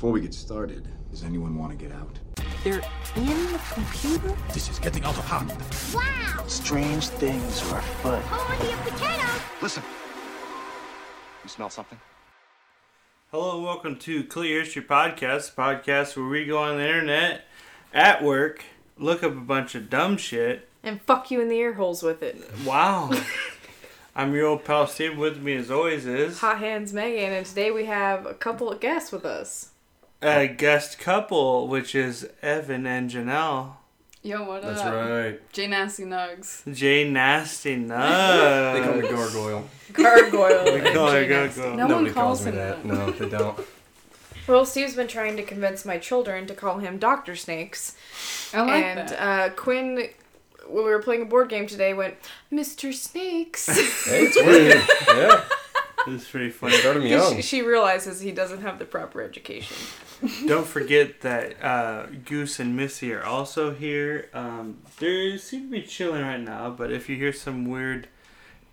[0.00, 2.18] Before we get started, does anyone want to get out?
[2.64, 2.80] They're
[3.16, 4.34] in the computer?
[4.54, 5.52] This is getting out of hand.
[5.92, 6.42] Wow!
[6.46, 8.22] Strange things are afoot.
[8.22, 9.28] Holy potato!
[9.60, 9.82] Listen.
[11.44, 12.00] You smell something?
[13.30, 17.42] Hello and welcome to Clear History Podcast, a podcast where we go on the internet
[17.92, 18.64] at work,
[18.96, 20.66] look up a bunch of dumb shit.
[20.82, 22.50] And fuck you in the ear holes with it.
[22.64, 23.10] Wow.
[24.16, 25.18] I'm your old pal Steve.
[25.18, 28.80] With me as always is Hot Hands Megan, and today we have a couple of
[28.80, 29.72] guests with us.
[30.22, 33.72] A guest couple, which is Evan and Janelle.
[34.22, 34.92] Yo, what That's up?
[34.92, 35.52] right.
[35.52, 36.74] J Nasty Nugs.
[36.74, 38.78] Jay Nasty Nuts.
[38.78, 39.64] They call me Gargoyle.
[39.94, 40.64] Gargoyle.
[40.74, 41.70] We and call her Gargoyle.
[41.76, 42.82] No Nobody one calls calls me him that.
[42.82, 42.84] that.
[42.86, 43.58] No, they don't.
[44.46, 47.34] Well, Steve's been trying to convince my children to call him Dr.
[47.34, 47.96] Snakes.
[48.52, 49.22] I like and that.
[49.22, 50.08] Uh, Quinn,
[50.68, 52.16] when we were playing a board game today, went,
[52.52, 52.92] Mr.
[52.92, 53.66] Snakes.
[53.66, 54.82] Hey, it's weird.
[55.16, 55.44] yeah,
[56.06, 56.76] This is pretty funny.
[56.78, 57.36] start him 'Cause young.
[57.36, 59.76] she, she realizes he doesn't have the proper education.
[60.46, 64.28] Don't forget that uh, Goose and Missy are also here.
[64.34, 68.08] Um, they seem to be chilling right now, but if you hear some weird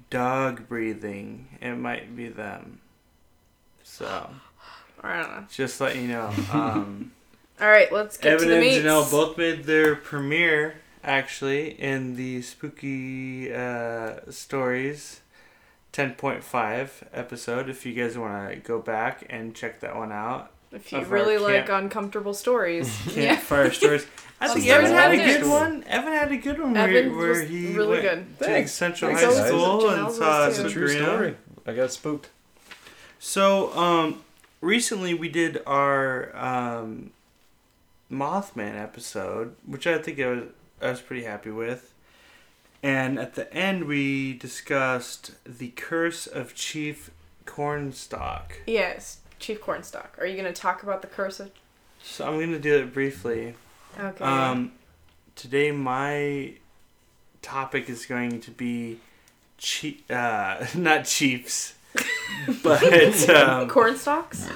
[0.09, 2.79] dog breathing, it might be them.
[3.83, 4.29] So,
[5.01, 5.45] I don't know.
[5.49, 6.31] just let you know.
[6.53, 7.11] Um,
[7.59, 8.85] All right, let's get Evan to the and.
[8.85, 15.21] Janelle both made their premiere, actually, in the Spooky uh, Stories
[15.97, 17.69] 10.5 episode.
[17.69, 20.51] If you guys want to go back and check that one out.
[20.71, 22.95] if you really like camp- uncomfortable stories.
[23.09, 24.05] Campfire stories.
[24.39, 25.83] I think Evan had a good one.
[25.85, 28.37] Evan had a good one where, Evan where he really went good.
[28.37, 28.73] to Thanks.
[28.73, 29.47] Central Thanks, High guys.
[29.47, 31.35] School and Janelle's saw was It's a true story.
[31.65, 32.29] I got spooked.
[33.17, 34.21] So, um,
[34.61, 37.09] recently we did our um,
[38.11, 40.43] Mothman episode, which I think I was
[40.79, 41.91] I was pretty happy with.
[42.87, 47.11] And at the end, we discussed the curse of Chief
[47.45, 48.61] Cornstalk.
[48.65, 50.17] yes, Chief Cornstalk.
[50.17, 51.51] Are you going to talk about the curse of.
[52.01, 53.55] So I'm gonna do it briefly.
[53.99, 54.23] Okay.
[54.23, 54.71] Um,
[55.35, 56.53] today my
[57.41, 58.99] topic is going to be
[59.61, 61.73] chi- uh, not chiefs,
[62.63, 64.47] but um, Cornstalks?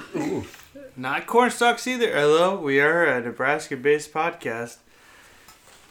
[0.96, 2.10] not cornstalks either.
[2.12, 4.78] Hello, we are a Nebraska-based podcast.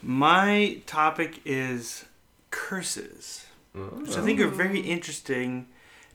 [0.01, 2.05] My topic is
[2.51, 5.67] curses, which I think are very interesting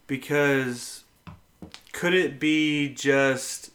[0.07, 1.05] because
[1.93, 3.71] could it be just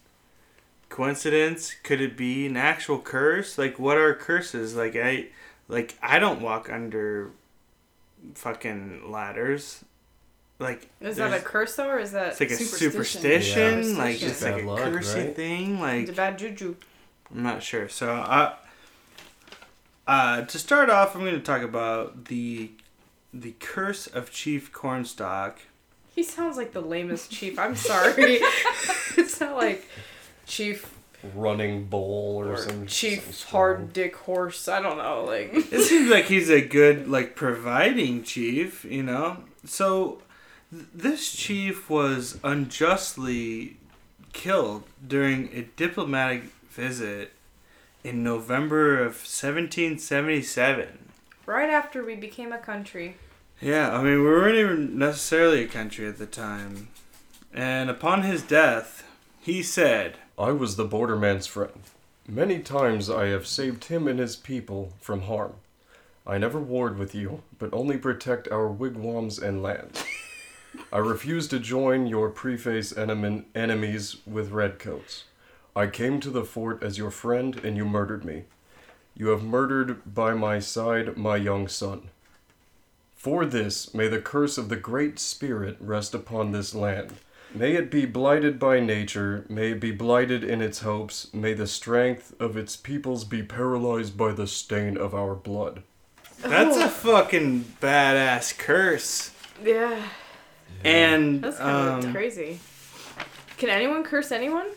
[0.90, 1.74] coincidence?
[1.84, 3.58] Could it be an actual curse?
[3.58, 4.76] Like, what are curses?
[4.76, 5.28] Like, I
[5.68, 7.32] like I don't walk under
[8.36, 9.84] fucking ladders.
[10.60, 12.92] Like, Is that a curse though, or is that It's like a Superstition.
[12.92, 13.62] superstition,
[13.96, 13.98] Yeah.
[13.98, 14.30] like Superstition.
[14.30, 15.36] just like a luck, cursy right?
[15.36, 15.80] thing.
[15.80, 16.76] Like, it's a bad juju?
[17.34, 17.90] I'm not sure.
[17.90, 18.54] So, uh,
[20.08, 22.72] uh, to start off, I'm going to talk about the
[23.34, 25.60] the curse of Chief Cornstalk.
[26.14, 27.58] He sounds like the lamest chief.
[27.58, 28.14] I'm sorry.
[29.18, 29.88] it's not like
[30.46, 30.98] Chief
[31.36, 34.68] Running bull or, or some Chief some Hard Dick Horse.
[34.68, 35.24] I don't know.
[35.26, 39.38] Like It seems like he's a good like providing chief, you know.
[39.64, 40.22] So,
[40.72, 43.78] th- this chief was unjustly
[44.34, 47.34] killed during a diplomatic visit
[48.04, 51.10] in November of 1777.
[51.46, 53.18] right after we became a country.
[53.60, 56.88] Yeah, I mean, we weren't even necessarily a country at the time.
[57.54, 59.04] And upon his death,
[59.40, 61.82] he said, I was the borderman's friend.
[62.28, 65.54] Many times I have saved him and his people from harm.
[66.26, 70.04] I never warred with you, but only protect our wigwams and lands.
[70.94, 75.26] I refuse to join your preface enem- enemies with redcoats.
[75.76, 78.44] I came to the fort as your friend, and you murdered me.
[79.16, 82.10] You have murdered by my side my young son.
[83.16, 87.14] For this, may the curse of the Great Spirit rest upon this land.
[87.54, 91.68] May it be blighted by nature, may it be blighted in its hopes, may the
[91.68, 95.84] strength of its peoples be paralyzed by the stain of our blood.
[96.42, 99.32] That's a fucking badass curse.
[99.64, 100.02] Yeah,
[100.84, 102.60] And, that's kind of um, crazy.
[103.58, 104.68] Can anyone curse anyone?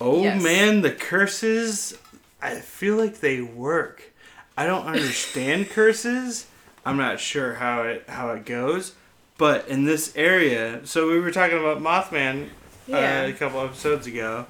[0.00, 0.42] Oh Yes.
[0.42, 1.96] man, the curses,
[2.42, 4.12] I feel like they work.
[4.56, 6.46] I don't understand curses.
[6.84, 8.94] I'm not sure how it how it goes,
[9.38, 12.48] but in this area, so we were talking about Mothman
[12.86, 13.22] Yeah.
[13.24, 14.46] uh, a couple episodes ago,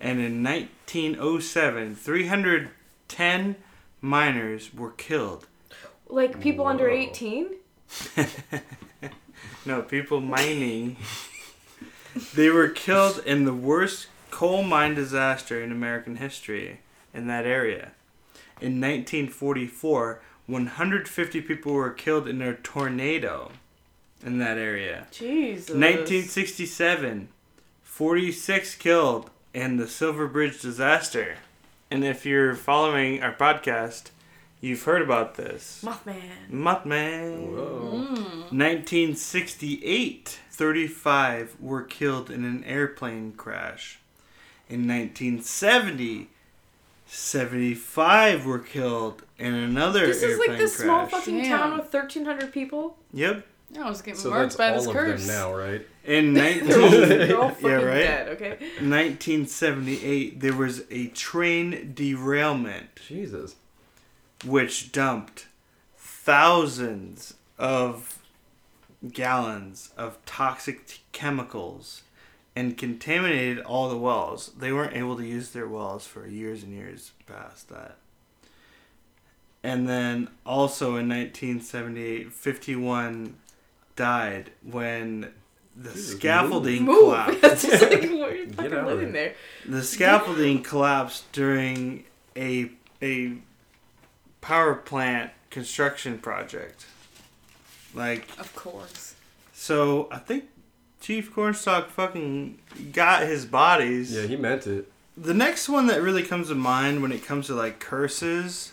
[0.00, 3.56] and in 1907, 310
[4.00, 5.46] miners were killed.
[6.08, 7.48] Like people under 18?
[9.66, 10.96] No, people mining.
[12.34, 14.06] they were killed in the worst
[14.38, 16.78] coal mine disaster in American history
[17.12, 17.90] in that area.
[18.60, 23.50] In 1944, 150 people were killed in a tornado
[24.24, 25.08] in that area.
[25.10, 25.70] Jesus.
[25.70, 27.30] 1967,
[27.82, 31.38] 46 killed in the Silver Bridge disaster.
[31.90, 34.10] And if you're following our podcast,
[34.60, 35.82] you've heard about this.
[35.84, 36.48] Mothman.
[36.48, 37.48] Mothman.
[37.48, 37.56] Mm.
[37.56, 37.90] Whoa.
[38.52, 43.98] 1968, 35 were killed in an airplane crash.
[44.70, 46.28] In 1970,
[47.06, 51.58] 75 were killed in another This is airplane like this small fucking Damn.
[51.58, 52.96] town with 1,300 people.
[53.12, 53.46] Yep.
[53.78, 55.26] I was getting So marked that's by this all of curse.
[55.26, 55.86] them now, right?
[56.04, 57.94] In 19 They're all yeah, right.
[58.00, 58.50] dead, okay?
[58.80, 63.56] 1978, there was a train derailment Jesus.
[64.44, 65.46] which dumped
[65.96, 68.18] thousands of
[69.12, 72.02] gallons of toxic t- chemicals
[72.58, 74.50] and contaminated all the wells.
[74.58, 77.98] They weren't able to use their wells for years and years past that.
[79.62, 83.36] And then also in 1978, 51
[83.94, 85.32] died when
[85.76, 86.96] the Jesus, scaffolding Move!
[86.98, 87.40] collapsed.
[87.42, 89.34] That's just like, what are you fucking out living there?
[89.64, 92.06] The scaffolding collapsed during
[92.36, 93.34] a a
[94.40, 96.86] power plant construction project.
[97.94, 99.14] Like Of course.
[99.52, 100.46] so I think
[101.00, 102.58] Chief Cornstalk fucking
[102.92, 104.12] got his bodies.
[104.12, 104.90] Yeah, he meant it.
[105.16, 108.72] The next one that really comes to mind when it comes to like curses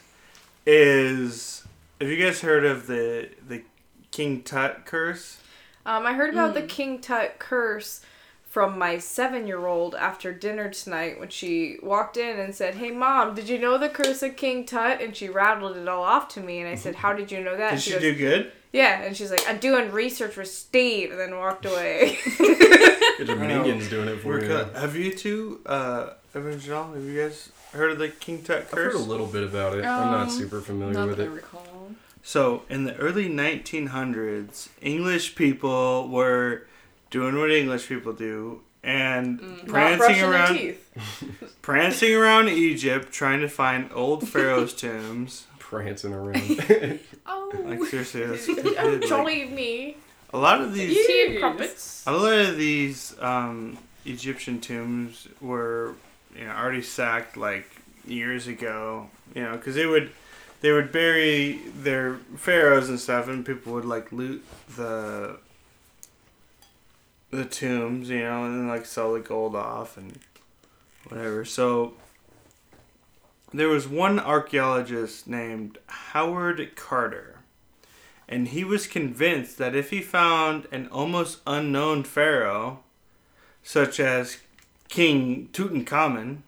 [0.66, 1.66] is
[2.00, 3.64] have you guys heard of the the
[4.12, 5.40] King Tut curse?
[5.86, 8.02] Um, I heard about the King Tut curse
[8.56, 12.90] from my seven year old after dinner tonight when she walked in and said, Hey
[12.90, 15.02] mom, did you know the curse of King Tut?
[15.02, 17.58] And she rattled it all off to me and I said, How did you know
[17.58, 17.72] that?
[17.72, 18.52] Did she she goes, do good?
[18.76, 22.18] Yeah, and she's like, I'm doing research with Steve and then walked away.
[23.18, 24.48] Get your minions doing it for We're you.
[24.50, 28.44] co- have you two, uh, Evan and Janelle, have you guys heard of the King
[28.44, 28.74] Tut Curse?
[28.74, 29.02] I've heard curse?
[29.02, 29.86] a little bit about it.
[29.86, 31.36] I'm Um, not super familiar Not with that I it.
[31.36, 31.92] recall.
[32.22, 36.64] So, in the early 1900s, English people were
[37.12, 39.58] doing what English people do and Mm.
[39.58, 41.58] Not prancing brushing their around teeth.
[41.62, 45.46] prancing around Egypt trying to find old pharaohs' tombs.
[45.70, 46.60] Prancing around.
[47.26, 49.10] Oh, Like seriously, that's what they oh did.
[49.10, 49.98] Like, me.
[50.34, 52.04] a lot of these Tea crumpets.
[52.06, 55.96] a lot of these um, Egyptian tombs were
[56.38, 57.68] you know already sacked like
[58.06, 59.10] years ago.
[59.34, 60.12] You know, because they would
[60.62, 64.44] they would bury their pharaohs and stuff, and people would like loot
[64.76, 65.38] the
[67.32, 70.20] the tombs, you know, and then like sell the gold off and
[71.10, 71.44] whatever.
[71.44, 71.94] So
[73.54, 77.40] there was one archaeologist named Howard Carter,
[78.28, 82.80] and he was convinced that if he found an almost unknown pharaoh,
[83.64, 84.38] such as
[84.90, 86.40] King Tutankhamun,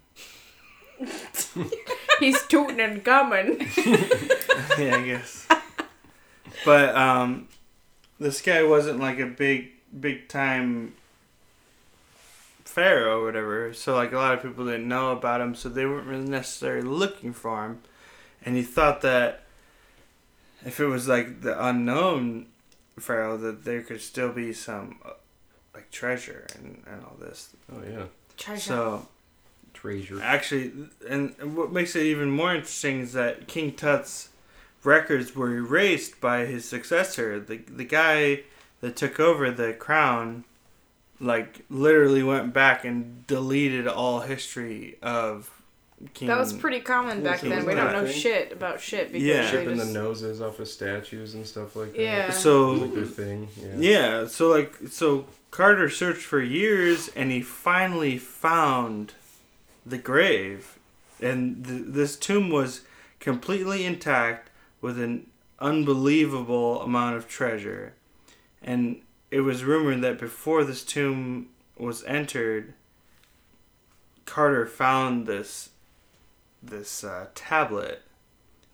[2.19, 3.59] He's tooting and gumming.
[4.77, 5.47] yeah, I guess.
[6.65, 7.47] But um,
[8.19, 10.95] this guy wasn't like a big, big time
[12.77, 13.73] pharaoh or whatever.
[13.73, 16.87] So like a lot of people didn't know about him, so they weren't really necessarily
[16.87, 17.81] looking for him.
[18.45, 19.45] And he thought that
[20.63, 22.45] if it was like the unknown
[22.99, 25.13] pharaoh, that there could still be some uh,
[25.73, 27.55] like treasure and, and all this.
[27.73, 28.03] oh yeah,
[28.37, 28.61] Treasure.
[28.61, 29.07] So
[29.73, 30.21] treasure.
[30.21, 30.71] Actually,
[31.09, 34.29] and and what makes it even more interesting is that King Tut's
[34.83, 37.39] records were erased by his successor.
[37.39, 38.43] The the guy
[38.81, 40.43] that took over the crown,
[41.19, 45.49] like literally went back and deleted all history of
[46.13, 46.27] King.
[46.27, 47.65] that was pretty common back then.
[47.65, 49.41] We don't know shit about shit because Yeah.
[49.41, 49.87] they Shipping just...
[49.87, 52.01] the noses off of statues and stuff like that.
[52.01, 52.25] Yeah.
[52.25, 53.47] Like So their thing.
[53.59, 53.75] Yeah.
[54.21, 59.13] yeah, so like so Carter searched for years and he finally found
[59.85, 60.77] the grave,
[61.19, 62.81] and th- this tomb was
[63.19, 64.49] completely intact
[64.81, 65.25] with an
[65.59, 67.93] unbelievable amount of treasure.
[68.61, 72.73] And it was rumored that before this tomb was entered,
[74.25, 75.69] Carter found this
[76.61, 78.01] this uh, tablet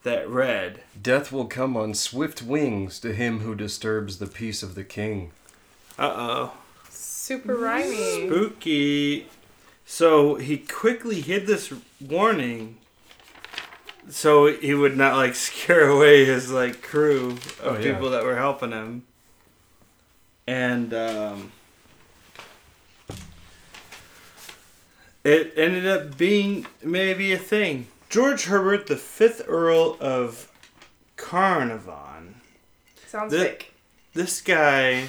[0.03, 4.75] that read, Death will come on swift wings to him who disturbs the peace of
[4.75, 5.31] the king.
[5.97, 6.53] "Uh oh,
[6.89, 8.27] Super rhymey.
[8.27, 9.27] spooky."
[9.85, 12.77] So he quickly hid this warning,
[14.09, 17.93] so he would not like scare away his like crew of Oh, yeah.
[17.93, 19.03] people that were helping him.
[20.47, 21.51] And um,
[25.23, 27.87] it ended up being maybe a thing.
[28.09, 30.51] George Herbert, the fifth Earl of
[31.15, 32.35] Carnarvon.
[33.07, 33.73] Sounds The- fake.
[34.13, 35.05] this guy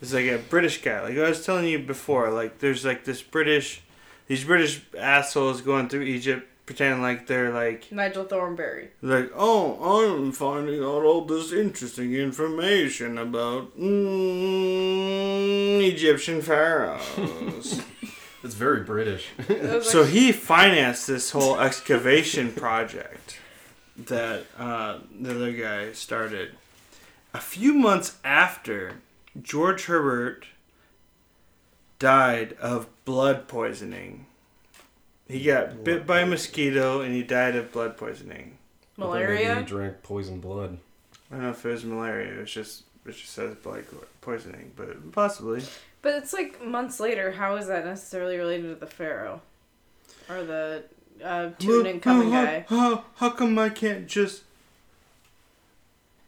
[0.00, 1.02] is like a British guy.
[1.02, 3.82] Like I was telling you before, like there's like this British,
[4.26, 8.88] these British assholes going through Egypt pretending like they're like Nigel Thornberry.
[9.00, 17.80] like oh I'm finding out all this interesting information about mm, Egyptian pharaohs.
[18.44, 19.26] It's very British.
[19.82, 23.40] So he financed this whole excavation project
[23.96, 26.52] that uh, the other guy started.
[27.34, 28.98] A few months after
[29.42, 30.46] George Herbert
[31.98, 34.25] died of blood poisoning,
[35.28, 38.58] he got bit by a mosquito and he died of blood poisoning.
[38.98, 39.48] I thought Malaria?
[39.48, 40.78] Maybe he drank poison blood.
[41.30, 42.34] I don't know if it was malaria.
[42.34, 43.84] It was just it just says blood
[44.20, 45.62] poisoning, but possibly.
[46.02, 47.32] But it's like months later.
[47.32, 49.40] How is that necessarily related to the pharaoh,
[50.28, 50.84] or the
[51.22, 52.66] uh, Tutankhamun how, guy?
[52.68, 54.42] How, how come I can't just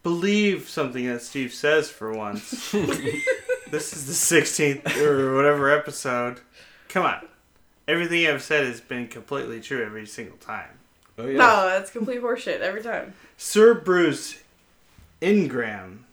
[0.02, 2.72] believe something that Steve says for once?
[3.70, 6.40] this is the 16th or whatever episode.
[6.88, 7.27] Come on.
[7.88, 10.78] Everything I've said has been completely true every single time.
[11.16, 11.38] Oh yeah.
[11.38, 13.14] No, that's complete horseshit every time.
[13.38, 14.42] Sir Bruce
[15.21, 16.04] Ingram.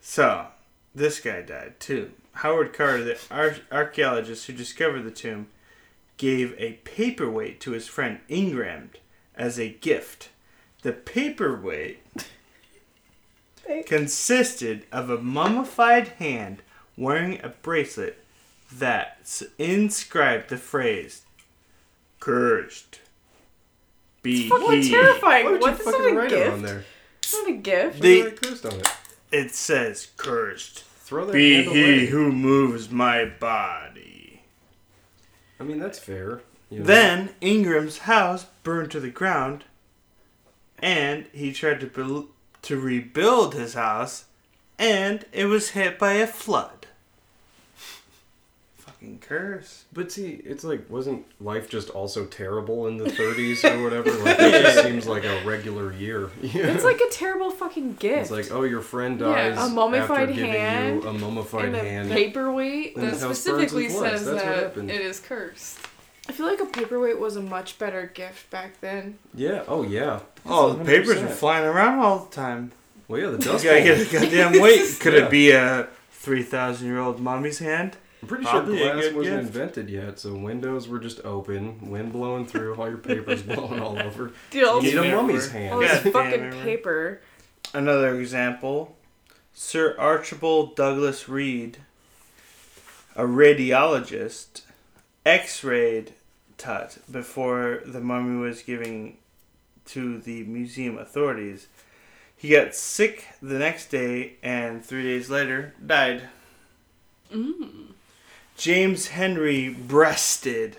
[0.00, 0.48] So,
[0.94, 2.10] this guy died too.
[2.32, 5.46] Howard Carter, the ar- archaeologist who discovered the tomb,
[6.16, 8.90] gave a paperweight to his friend Ingram
[9.36, 10.30] as a gift.
[10.82, 12.02] The paperweight
[13.86, 16.62] consisted of a mummified hand
[16.96, 18.18] wearing a bracelet
[18.72, 21.22] that s- inscribed the phrase
[22.20, 23.00] "Cursed."
[24.22, 24.90] Be Fucking he.
[24.90, 25.44] terrifying.
[25.46, 25.70] Why would What?
[25.70, 26.72] you That's fucking not a write it on gift.
[26.72, 26.84] there?
[27.22, 28.00] It's not a gift.
[28.00, 28.88] The- Why did cursed on it?
[29.32, 32.06] It says "Cursed." Throw that Be hand he away.
[32.06, 34.42] who moves my body.
[35.58, 36.40] I mean, that's fair.
[36.70, 36.84] you know.
[36.84, 39.64] Then Ingram's house burned to the ground,
[40.78, 42.28] and he tried to build,
[42.62, 44.26] to rebuild his house,
[44.78, 46.79] and it was hit by a flood.
[49.00, 49.84] Fucking curse.
[49.94, 54.10] But see, it's like, wasn't life just also terrible in the 30s or whatever?
[54.12, 56.28] Like, it just seems like a regular year.
[56.42, 56.66] Yeah.
[56.66, 58.22] It's like a terrible fucking gift.
[58.22, 59.54] It's like, oh, your friend dies.
[59.54, 62.10] Yeah, dies a mummified after giving hand you a mummified and a hand.
[62.10, 62.96] paperweight.
[62.96, 65.78] And That his house burns specifically says That's that it is cursed.
[66.28, 69.18] I feel like a paperweight was a much better gift back then.
[69.34, 69.64] Yeah.
[69.66, 70.20] Oh, yeah.
[70.44, 71.22] Oh, the papers 100%.
[71.22, 72.72] were flying around all the time.
[73.08, 74.96] Well, yeah, the You dust gotta get a goddamn weight.
[75.00, 75.24] Could Yeah.
[75.24, 77.96] it be a three thousand year old mommy's hand?
[78.22, 79.46] I'm pretty Probably a sure glass wasn't gift.
[79.56, 83.98] invented yet, so windows were just open, wind blowing through, all your papers blowing all
[83.98, 84.32] over.
[84.50, 85.74] Dude, all You need a mummy's hand.
[85.74, 87.20] all this God damn fucking it, paper.
[87.72, 88.96] Another example
[89.54, 91.78] Sir Archibald Douglas Reid,
[93.16, 94.62] a radiologist,
[95.24, 96.12] x rayed
[96.58, 99.16] Tut before the mummy was given
[99.86, 101.68] to the museum authorities.
[102.36, 106.22] He got sick the next day and three days later died.
[107.32, 107.92] Mm.
[108.60, 110.76] James Henry Breasted,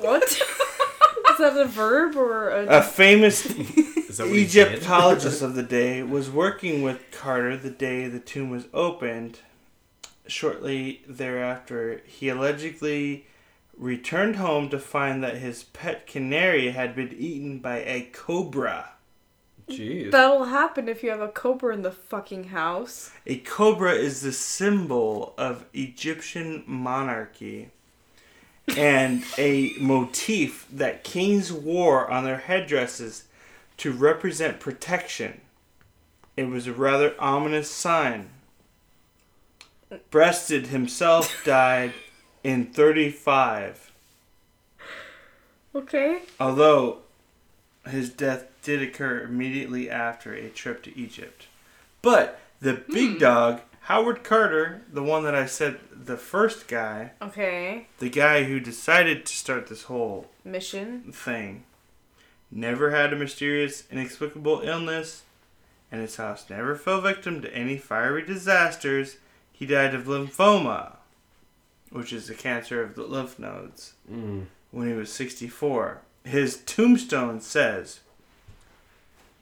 [0.00, 0.24] What?
[0.32, 2.78] Is that a verb or a?
[2.78, 4.72] a famous Is that what he did?
[4.72, 9.38] Egyptologist of the day was working with Carter the day the tomb was opened.
[10.26, 13.26] Shortly thereafter, he allegedly
[13.76, 18.93] returned home to find that his pet canary had been eaten by a cobra.
[19.68, 20.10] Jeez.
[20.10, 23.10] That'll happen if you have a cobra in the fucking house.
[23.26, 27.70] A cobra is the symbol of Egyptian monarchy
[28.76, 33.24] and a motif that kings wore on their headdresses
[33.78, 35.40] to represent protection.
[36.36, 38.30] It was a rather ominous sign.
[40.10, 41.92] Breasted himself died
[42.42, 43.92] in 35,
[45.74, 46.22] Okay.
[46.40, 46.98] although
[47.88, 51.46] his death did occur immediately after a trip to Egypt.
[52.02, 57.86] But the big dog, Howard Carter, the one that I said the first guy, Okay.
[57.98, 61.12] the guy who decided to start this whole Mission.
[61.12, 61.64] thing,
[62.50, 65.22] never had a mysterious, inexplicable illness,
[65.92, 69.18] and his house never fell victim to any fiery disasters.
[69.52, 70.96] He died of lymphoma,
[71.90, 74.46] which is a cancer of the lymph nodes, Mm.
[74.70, 76.00] when he was 64.
[76.24, 78.00] His tombstone says,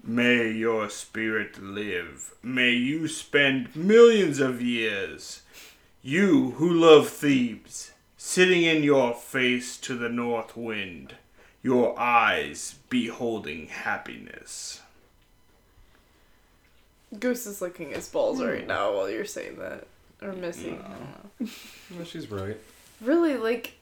[0.03, 2.35] May your spirit live.
[2.43, 5.43] May you spend millions of years.
[6.03, 11.15] You who love Thebes, sitting in your face to the north wind,
[11.63, 14.81] your eyes beholding happiness.
[17.21, 18.69] Goose is licking his balls right hmm.
[18.69, 19.87] now while you're saying that.
[20.21, 20.83] Or missing.
[20.85, 21.01] I don't
[21.41, 21.49] know.
[21.97, 22.57] Well, she's right.
[23.01, 23.75] Really, like.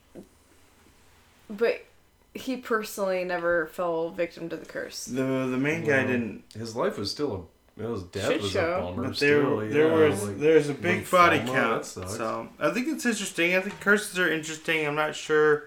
[1.48, 1.84] But
[2.34, 5.04] he personally never fell victim to the curse.
[5.06, 6.44] The the main guy Well, didn't.
[6.56, 7.82] His life was still a.
[7.82, 8.74] His death Shit was show.
[8.74, 9.08] a bummer.
[9.08, 11.82] But there, still, there yeah, was like- there's a big body lymphoma, count.
[11.94, 12.10] that.
[12.10, 13.54] So I think it's interesting.
[13.56, 14.86] I think curses are interesting.
[14.86, 15.66] I'm not sure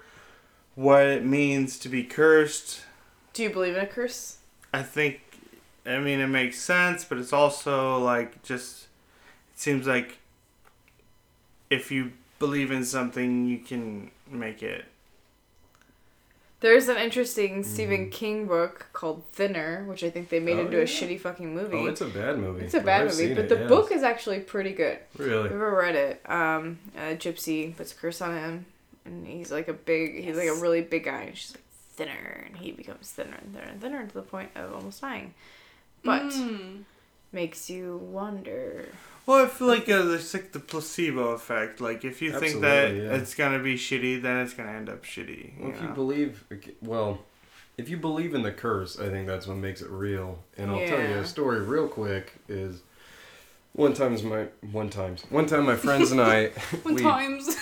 [0.76, 2.82] what it means to be cursed.
[3.32, 4.38] Do you believe in a curse?
[4.72, 5.20] I think,
[5.84, 8.82] I mean, it makes sense, but it's also like just.
[9.54, 10.18] It seems like
[11.70, 14.84] if you believe in something, you can make it.
[16.64, 17.64] There's an interesting Mm.
[17.66, 20.84] Stephen King book called Thinner, which I think they made Oh, into yeah.
[20.84, 21.76] a shitty fucking movie.
[21.76, 22.64] Oh, it's a bad movie.
[22.64, 23.68] It's a bad I've movie, but it, the yes.
[23.68, 24.98] book is actually pretty good.
[25.18, 25.44] really.
[25.44, 26.22] I've never read it.
[26.28, 28.66] Um, a gypsy puts a curse on him,
[29.04, 31.64] and he's like a big, he's like a really big guy, and she's like
[31.96, 35.34] thinner, and he becomes thinner and thinner and thinner to the point of almost dying.
[36.02, 36.84] But Mm.
[37.34, 38.86] Makes you wonder.
[39.26, 41.80] Well, I feel like uh, it's like the placebo effect.
[41.80, 43.14] Like if you think that Absolutely, yeah.
[43.16, 45.58] it's gonna be shitty, then it's gonna end up shitty.
[45.58, 45.94] Well, you if you know?
[45.94, 46.44] believe,
[46.82, 47.18] well,
[47.76, 50.38] if you believe in the curse, I think that's what makes it real.
[50.58, 51.20] And I'll tell you Yeah.
[51.20, 52.34] a story real quick.
[52.48, 52.82] Is
[53.72, 56.48] one time's my one times one time my friends and I
[56.82, 57.56] When we, times.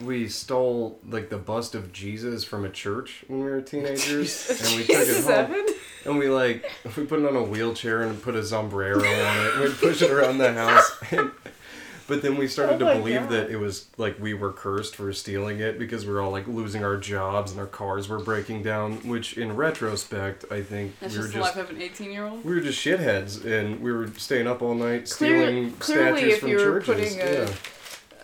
[0.00, 4.76] we stole like the bust of Jesus from a church when we were teenagers, and
[4.76, 5.22] we took it home.
[5.22, 5.66] Seven?
[6.06, 6.64] And we like
[6.96, 9.04] we put it on a wheelchair and put a sombrero on
[9.46, 9.52] it.
[9.54, 10.96] And we'd push it around the house.
[11.10, 11.30] And,
[12.08, 13.30] but then we started Oh to believe God.
[13.30, 16.46] that it was like we were cursed for stealing it because we were all like
[16.46, 18.98] losing our jobs and our cars were breaking down.
[19.08, 22.24] Which in retrospect, I think That's we were just the life of an 18 year
[22.26, 22.44] old.
[22.44, 26.34] we were just shitheads and we were staying up all night Clearly- stealing clearly statues
[26.34, 27.14] if from you were churches.
[27.16, 27.48] putting a-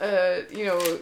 [0.01, 0.99] Uh, you know,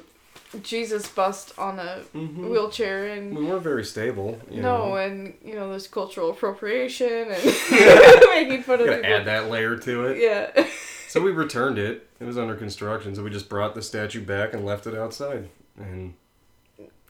[0.63, 2.03] Jesus bust on a.
[2.15, 2.51] Mhm.
[2.51, 4.41] wheelchair and We weren't very stable.
[4.51, 4.97] You no, know.
[4.97, 7.45] and you know, there's cultural appropriation and
[8.31, 9.13] making fun of Gotta people.
[9.17, 10.19] add that layer to it.
[10.19, 10.67] Yeah.
[11.09, 12.09] So we returned it.
[12.21, 15.49] It was under construction, so we just brought the statue back and left it outside.
[15.79, 16.15] And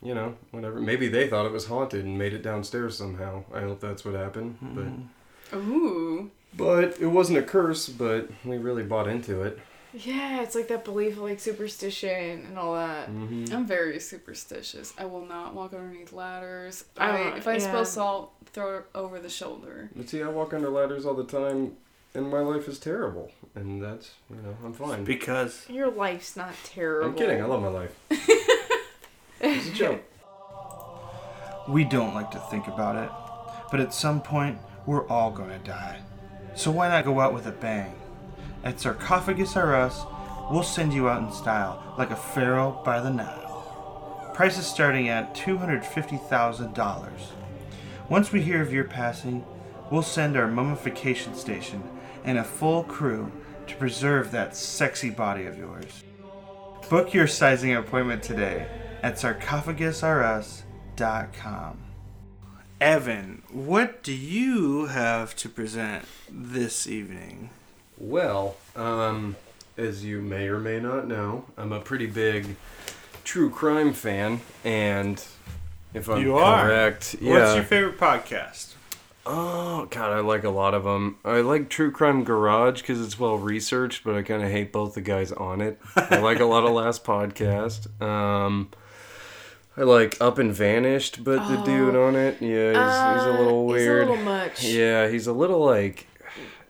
[0.02, 0.80] you know, whatever.
[0.80, 3.44] Maybe they thought it was haunted and made it downstairs somehow.
[3.54, 4.56] I hope that's what happened.
[5.52, 6.30] But Ooh.
[6.56, 9.58] but it wasn't a curse, but we really bought into it.
[9.92, 13.08] Yeah, it's like that belief of like superstition and all that.
[13.08, 14.92] hmm I'm very superstitious.
[14.96, 16.84] I will not walk underneath ladders.
[16.96, 17.58] I I, if I yeah.
[17.70, 19.90] smell salt, throw it over the shoulder.
[19.96, 21.72] But see, I walk under ladders all the time,
[22.14, 23.32] and my life is terrible.
[23.56, 25.02] And that's you know, I'm fine.
[25.04, 27.08] because Your life's not terrible.
[27.10, 27.42] I'm kidding.
[27.42, 27.98] I love my life.
[29.42, 30.02] It's a joke.
[31.68, 33.10] We don't like to think about it,
[33.70, 36.00] but at some point, we're all gonna die.
[36.54, 37.94] So why not go out with a bang?
[38.62, 40.04] At Sarcophagus R Us,
[40.50, 44.30] we'll send you out in style, like a pharaoh by the Nile.
[44.34, 47.10] Prices starting at $250,000.
[48.08, 49.44] Once we hear of your passing,
[49.90, 51.82] we'll send our mummification station
[52.24, 53.32] and a full crew
[53.66, 56.04] to preserve that sexy body of yours.
[56.88, 58.68] Book your sizing appointment today
[59.02, 61.78] at sarcophagusrus.com.
[62.80, 67.50] Evan, what do you have to present this evening?
[68.00, 69.36] Well, um,
[69.76, 72.56] as you may or may not know, I'm a pretty big
[73.24, 75.22] true crime fan, and
[75.94, 76.64] if I'm You are?
[76.66, 77.32] correct, yeah.
[77.38, 78.74] What's your favorite podcast?
[79.26, 81.18] Oh God, I like a lot of them.
[81.26, 84.94] I like True Crime Garage because it's well researched, but I kind of hate both
[84.94, 85.78] the guys on it.
[85.94, 88.00] I like a lot of Last Podcast.
[88.02, 88.70] Um,
[89.76, 93.60] I like Up and Vanished, but the dude on it, yeah, he's, he's a little
[93.60, 94.08] Uh, weird.
[94.08, 94.64] He's a little much.
[94.64, 96.06] Yeah, he's a little like.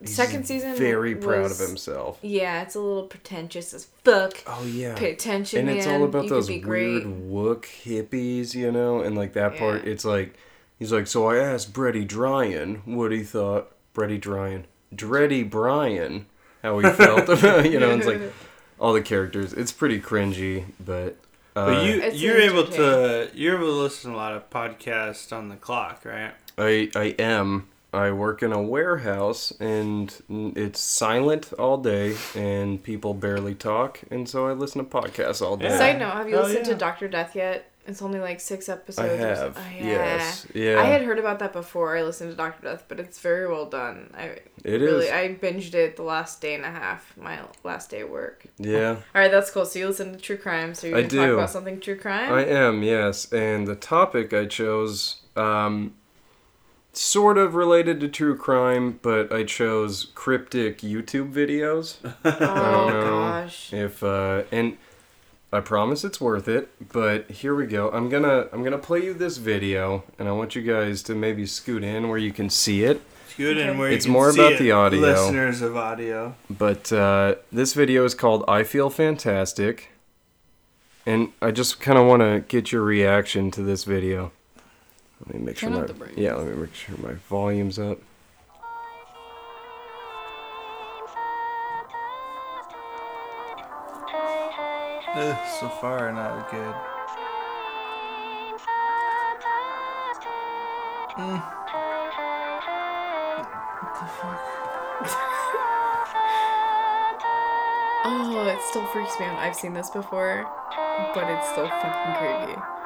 [0.01, 2.19] He's Second season Very proud of himself.
[2.23, 4.43] Yeah, it's a little pretentious as fuck.
[4.47, 4.95] Oh yeah.
[4.95, 5.77] Pay attention, and man.
[5.77, 7.05] it's all about you those weird great.
[7.05, 10.35] wook hippies, you know, and like that part, it's like
[10.79, 13.73] he's like, so I asked Brady Dryan what he thought.
[13.93, 16.27] Brady Dryan, Dreddy Bryan,
[16.63, 18.21] how he felt about, you know, it's like
[18.79, 19.53] all the characters.
[19.53, 21.17] It's pretty cringy, but.
[21.57, 24.49] Uh, But you It's you're able to you're able to listen to a lot of
[24.51, 26.33] podcasts on the clock, right?
[26.57, 27.67] I I am.
[27.93, 30.15] I work in a warehouse and
[30.57, 35.57] it's silent all day and people barely talk and so I listen to podcasts all
[35.57, 35.69] day.
[35.69, 35.79] Yeah.
[35.79, 36.73] Side note: Have you Hell listened yeah.
[36.73, 37.71] to Doctor Death yet?
[37.87, 39.11] It's only like six episodes.
[39.11, 39.57] I have.
[39.57, 39.85] Oh, yeah.
[39.85, 40.47] Yes.
[40.55, 40.81] Yeah.
[40.81, 43.67] I had heard about that before I listened to Doctor Death, but it's very well
[43.67, 44.13] done.
[44.17, 45.13] I It really is.
[45.13, 48.47] I binged it the last day and a half, my last day at work.
[48.59, 48.91] Yeah.
[49.15, 49.65] All right, that's cool.
[49.65, 50.75] So you listen to true crime.
[50.75, 52.33] So you're I gonna talk about something true crime.
[52.33, 53.33] I am, yes.
[53.33, 55.95] And the topic I chose, um,
[56.93, 61.97] sort of related to true crime, but I chose cryptic YouTube videos.
[62.25, 62.31] oh
[62.91, 63.73] don't know gosh.
[63.73, 64.77] If uh, and
[65.53, 66.69] I promise it's worth it.
[66.93, 67.91] But here we go.
[67.91, 71.47] I'm gonna I'm gonna play you this video, and I want you guys to maybe
[71.47, 73.01] scoot in where you can see it.
[73.27, 73.69] It's good Okay.
[73.69, 75.01] and where It's you can more see about it, the audio.
[75.01, 76.35] Listeners of audio.
[76.49, 79.91] But uh, this video is called "I Feel Fantastic,"
[81.07, 84.33] and I just kind of want to get your reaction to this video.
[85.27, 86.35] Let me make Turn sure my the yeah.
[86.35, 87.99] Let me make sure my volume's up.
[95.13, 96.75] Ugh, so far, not good.
[101.19, 101.43] Mm.
[103.83, 104.41] What the fuck?
[108.03, 109.39] Oh, it still freaks me out.
[109.39, 110.47] I've seen this before.
[111.15, 112.80] but it's still fucking creepy.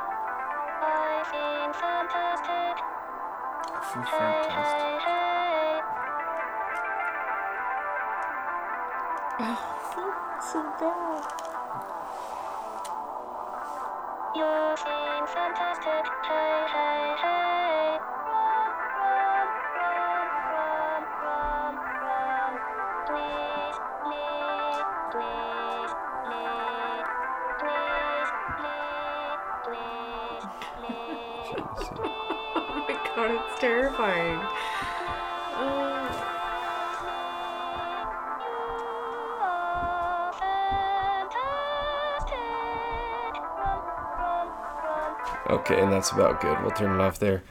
[3.94, 5.84] I feel fantastic.
[9.38, 9.58] Oh,
[10.42, 11.22] so bad.
[14.34, 16.04] You seem fantastic.
[16.26, 17.13] Hey, hey.
[33.54, 34.38] My god, it's terrifying.
[35.56, 36.30] Uh,
[45.50, 46.58] Okay, and that's about good.
[46.62, 47.42] We'll turn it off there.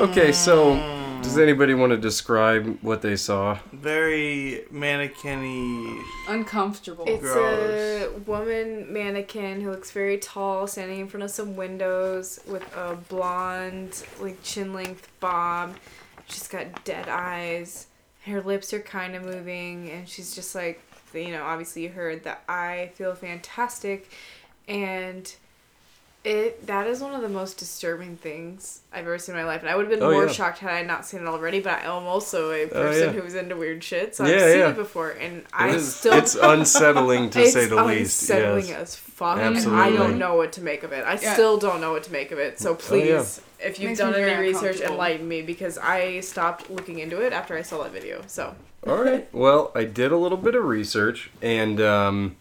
[0.00, 0.74] Okay, so
[1.22, 3.58] does anybody want to describe what they saw?
[3.72, 6.04] Very mannequin-y.
[6.28, 7.04] Uncomfortable.
[7.06, 7.95] it's a
[8.26, 14.04] Woman mannequin who looks very tall, standing in front of some windows with a blonde,
[14.20, 15.76] like chin length bob.
[16.28, 17.86] She's got dead eyes.
[18.24, 20.80] Her lips are kind of moving, and she's just like,
[21.14, 24.10] you know, obviously you heard that I feel fantastic,
[24.68, 25.32] and
[26.26, 29.60] it that is one of the most disturbing things I've ever seen in my life,
[29.60, 30.32] and I would have been Oh, more yeah.
[30.32, 31.60] shocked had I not seen it already.
[31.60, 33.20] But I'm also a Oh, person yeah.
[33.20, 34.68] who's into weird shit, so Yeah, I've seen yeah.
[34.70, 38.22] it before, and I It is- still it's unsettling to it's say the least.
[38.22, 38.80] unsettling Yes.
[38.80, 41.04] as fuck, and I don't know what to make of it.
[41.06, 41.32] I Yeah.
[41.34, 42.58] still don't know what to make of it.
[42.58, 43.66] So please, yeah.
[43.68, 47.56] if you've Makes done any research, enlighten me because I stopped looking into it after
[47.56, 48.22] I saw that video.
[48.26, 48.54] So
[48.86, 49.28] All right.
[49.32, 52.36] Well, I did a little bit of research, and um,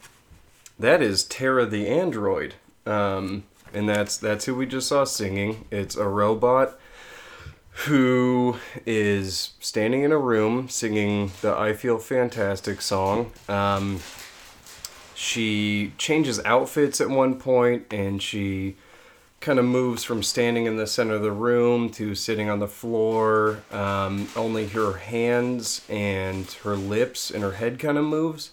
[0.80, 3.44] that is Tara the android, um,
[3.76, 5.66] and that's that's who we just saw singing.
[5.70, 6.80] It's a robot
[7.86, 13.32] who is standing in a room singing the "I Feel Fantastic" song.
[13.50, 14.00] Um,
[15.14, 18.76] she changes outfits at one point, and she
[19.42, 22.68] kind of moves from standing in the center of the room to sitting on the
[22.68, 23.62] floor.
[23.72, 28.52] Um, only her hands and her lips and her head kind of moves.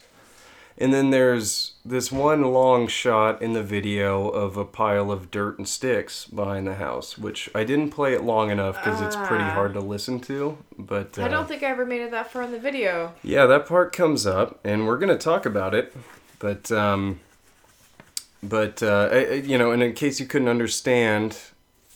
[0.77, 5.59] And then there's this one long shot in the video of a pile of dirt
[5.59, 9.45] and sticks behind the house, which I didn't play it long enough because it's pretty
[9.45, 9.51] Ah.
[9.55, 10.59] hard to listen to.
[10.79, 13.13] But uh, I don't think I ever made it that far in the video.
[13.23, 15.93] yeah, that part comes up, and we're gonna talk about it.
[16.39, 17.21] But um,
[18.43, 21.37] but uh, I- you know, and in case you couldn't understand,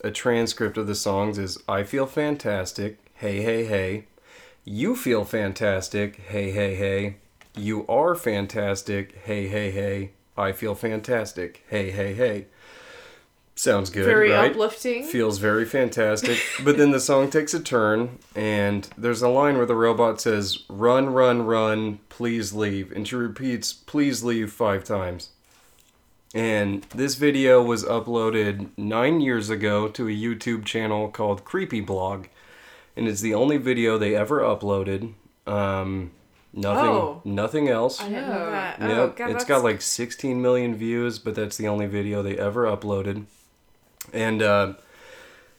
[0.05, 4.05] a transcript of the songs is "I feel fantastic, hey hey hey,"
[4.65, 7.17] "You feel fantastic, hey hey hey,"
[7.57, 12.47] "You are fantastic, hey hey hey," "I feel fantastic, hey hey hey."
[13.59, 14.51] Sounds good, Very right?
[14.51, 15.05] uplifting.
[15.05, 16.39] feels very fantastic.
[16.63, 20.59] but then the song takes a turn, and there's a line where the robot says,
[20.69, 22.93] Run, run, run, please leave.
[22.93, 25.31] And she repeats, Please leave five times.
[26.35, 32.27] And this video was uploaded nine years ago to a YouTube channel called Creepy Blog.
[32.95, 35.15] And it's the only video they ever uploaded.
[35.47, 36.11] Um,
[36.57, 37.21] nothing, Oh.
[37.25, 38.01] nothing else.
[38.01, 38.51] I didn't know Yeah.
[38.51, 38.77] that.
[38.81, 42.23] Oh, Yep, God, it's that's- got like 16 million views, but that's the only video
[42.23, 43.25] they ever uploaded.
[44.13, 44.73] And uh,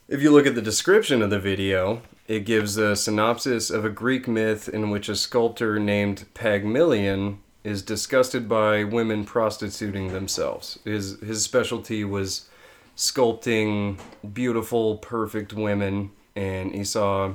[0.10, 3.90] if you look at the description of the video, it gives a synopsis of a
[3.90, 10.80] Greek myth in which a sculptor named Pygmalion is disgusted by women prostituting themselves.
[10.86, 12.48] His his specialty was
[12.96, 13.98] sculpting
[14.34, 17.34] beautiful, perfect women, and he saw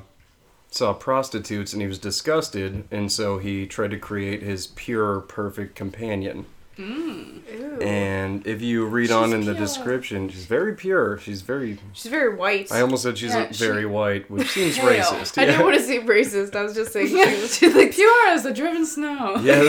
[0.74, 5.74] saw prostitutes and he was disgusted, and so he tried to create his pure, perfect
[5.76, 6.46] companion.
[6.78, 7.42] Ew.
[7.82, 11.18] And if you read on She's in the description, she's very pure.
[11.18, 11.78] She's very.
[11.92, 12.72] She's very white.
[12.72, 15.02] I almost said she's Yeah, very she- white, which seems Pale.
[15.02, 15.36] racist.
[15.36, 15.50] I Yeah.
[15.50, 16.56] didn't want to seem racist.
[16.56, 19.36] I was just saying she was, she's like Pure as the driven snow.
[19.42, 19.60] yeah.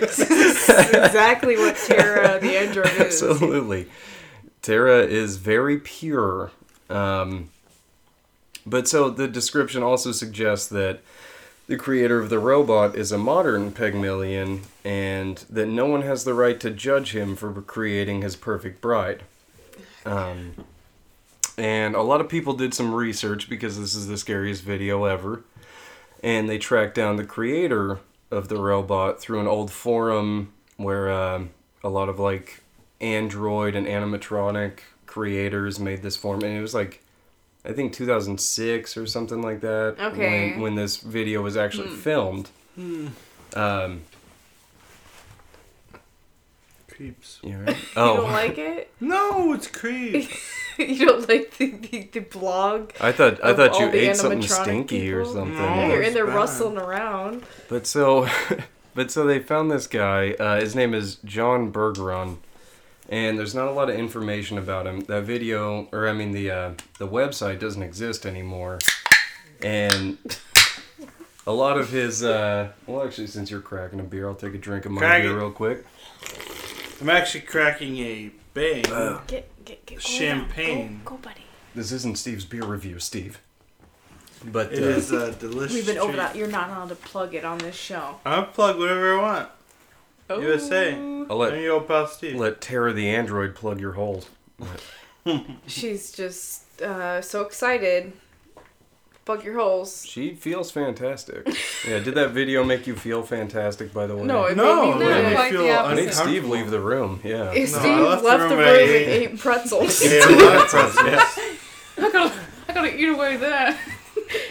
[0.00, 3.22] this is exactly what Tara the android is.
[3.22, 3.88] Absolutely.
[4.60, 6.50] Tara is very pure.
[6.90, 7.50] Um,
[8.66, 11.00] but so the description also suggests that
[11.66, 16.34] the creator of the robot is a modern Pygmalion and that no one has the
[16.34, 19.22] right to judge him for creating his perfect bride.
[20.04, 20.66] Um,
[21.56, 25.44] and a lot of people did some research because this is the scariest video ever.
[26.22, 31.50] And they tracked down the creator of the robot through an old forum where um
[31.84, 32.62] a lot of like
[33.00, 36.42] Android and animatronic creators made this form.
[36.42, 37.02] And it was like,
[37.64, 39.96] I think 2006 or something like that.
[39.98, 40.52] Okay.
[40.52, 42.50] When, when this video was actually filmed.
[43.54, 44.02] Um,
[46.90, 47.38] Creeps.
[47.44, 47.76] you all right?
[47.76, 48.88] You Oh, don't like it?
[49.00, 50.30] No, it's creep.
[50.78, 52.92] you don't like the, the, the blog?
[53.00, 55.34] I thought I thought you all the ate something animatronic stinky or people?
[55.34, 55.54] something.
[55.58, 55.64] No.
[55.74, 56.34] Yeah, you're in there bad.
[56.36, 57.42] rustling around.
[57.68, 58.28] But so,
[58.94, 60.32] but so they found this guy.
[60.32, 62.36] Uh, his name is John Bergeron,
[63.08, 65.00] and there's not a lot of information about him.
[65.02, 68.78] That video, or I mean the uh, the website doesn't exist anymore,
[69.60, 70.18] and
[71.46, 72.22] a lot of his.
[72.22, 75.22] Uh, well, actually, since you're cracking a beer, I'll take a drink of my Crack
[75.22, 75.34] beer it.
[75.40, 75.84] real quick.
[77.00, 78.82] I'm actually cracking a bang.
[78.82, 80.78] Get, get, get, go Champagne.
[80.86, 81.00] down.
[81.04, 81.40] Go, go, buddy.
[81.74, 83.40] This isn't Steve's beer review, Steve.
[84.44, 85.74] But It uh, is a delicious.
[85.74, 86.18] We've been over treat.
[86.18, 86.36] that.
[86.36, 88.20] You're not allowed to plug it on this show.
[88.24, 89.48] I'll plug whatever I want.
[90.36, 90.40] Oh.
[90.40, 90.94] USA.
[91.30, 92.36] I'll let you go, pal Steve.
[92.36, 94.28] let Tara the android plug your holes.
[95.66, 98.12] She's just uh, so excited.
[99.24, 100.04] Plug your holes.
[100.04, 101.46] She feels fantastic.
[101.84, 103.92] Yeah, did that video make you feel fantastic?
[103.92, 105.24] By the way, No, it No, made me it made live.
[105.30, 106.22] me Quite the feel I made opposite.
[106.22, 107.20] Steve leave the room.
[107.24, 107.50] Yeah.
[107.52, 109.08] If No, Steve left left, the the room room and eight.
[109.32, 110.00] ate pretzels.
[110.04, 110.96] Yeah, a lot of pretzels.
[111.98, 112.34] I gotta,
[112.68, 113.76] I gotta eat away that.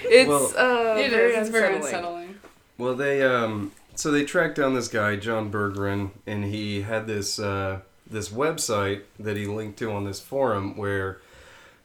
[0.03, 1.37] It's Well- uh, it very is.
[1.37, 2.23] It's very unsettling.
[2.23, 2.39] unsettling.
[2.77, 7.39] Well, they um, so they tracked down this guy, John Bergeron, and he had this
[7.39, 11.19] uh, this website that he linked to on this forum where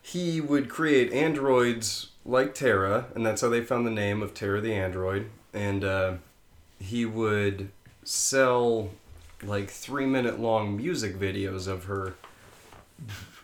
[0.03, 4.61] he would create androids like Tara, and that's how they found the name of Tara
[4.61, 5.31] the android.
[5.53, 6.15] And uh,
[6.79, 7.71] he would
[8.05, 8.91] sell
[9.43, 12.15] like three minute long music videos of her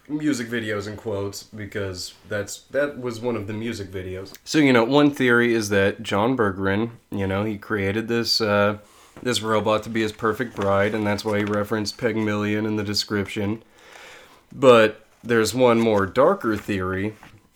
[0.08, 4.32] music videos in quotes because that's that was one of the music videos.
[4.44, 8.78] So you know, one theory is that John Bergeron, you know, he created this uh,
[9.22, 12.84] this robot to be his perfect bride, and that's why he referenced Peg in the
[12.84, 13.62] description.
[14.52, 17.14] But there's one more darker theory,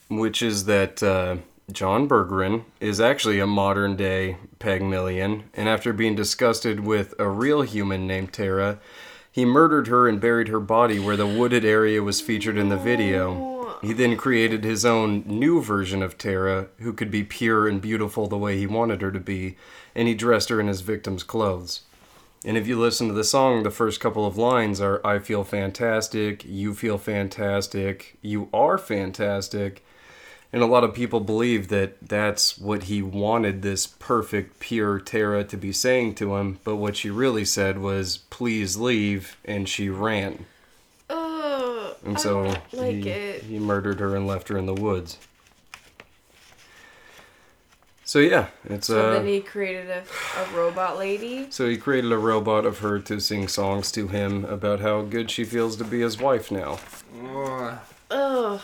[0.09, 1.37] which is that uh,
[1.71, 7.63] John Bergeron is actually a modern day Pygmalion, and after being disgusted with a real
[7.63, 8.79] human named Tara,
[9.37, 12.77] he murdered her and buried her body where the wooded area was featured in the
[12.79, 13.77] video.
[13.83, 18.29] He then created his own new version of Tara, who could be pure and beautiful
[18.29, 19.59] the way he wanted her to be,
[19.95, 21.83] and he dressed her in his victim's clothes.
[22.47, 25.45] And if you listen to the song, the first couple of lines are I feel
[25.45, 29.85] fantastic, you feel fantastic, you are fantastic.
[30.53, 35.45] And a lot of people believe that that's what he wanted this perfect, pure Tara
[35.45, 39.89] to be saying to him, but what she really said was, please leave, and she
[39.91, 40.47] ran.
[41.11, 43.43] Uh, And I so don't like he, it.
[43.43, 45.19] he murdered her and left her in the woods.
[48.05, 50.05] So yeah, it's So uh, then he created a,
[50.41, 51.49] a robot lady.
[51.51, 55.29] so he created a robot of her to sing songs to him about how good
[55.29, 56.79] she feels to be his wife now.
[58.13, 58.61] Ugh,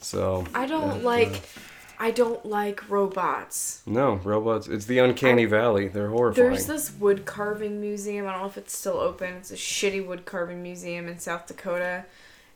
[0.00, 1.42] So I don't uh, like.
[1.98, 3.80] I don't like robots.
[3.86, 4.68] No, robots.
[4.68, 5.88] It's the uncanny valley.
[5.88, 6.50] They're horrifying.
[6.50, 8.26] There's this wood carving museum.
[8.26, 9.32] I don't know if it's still open.
[9.36, 12.04] It's a shitty wood carving museum in South Dakota.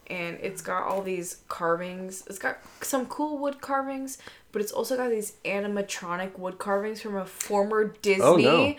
[0.09, 2.23] And it's got all these carvings.
[2.27, 4.19] It's got some cool wood carvings,
[4.53, 8.75] but it's also got these animatronic wood carvings from a former Disney Oh, no.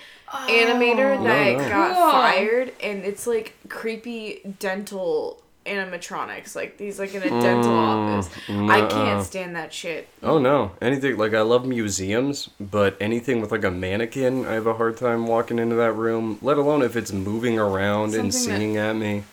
[0.48, 1.24] animator Oh.
[1.24, 1.70] that No, no.
[1.70, 2.12] got Cool.
[2.12, 2.74] fired.
[2.84, 6.56] And it's like creepy dental animatronics.
[6.56, 8.34] Like these, like in a dental mm, office.
[8.50, 8.90] I nuh-uh.
[8.90, 10.08] can't stand that shit.
[10.24, 14.68] Oh no, anything like I love museums, but anything with like a mannequin, I have
[14.68, 16.38] a hard time walking into that room.
[16.42, 19.24] Let alone if it's moving around and Something that- singing at me.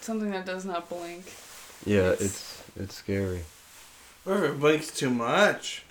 [0.00, 1.24] Something that does not blink.
[1.84, 3.40] Yeah, It's- it's it's scary.
[4.24, 5.82] Or if it blinks too much.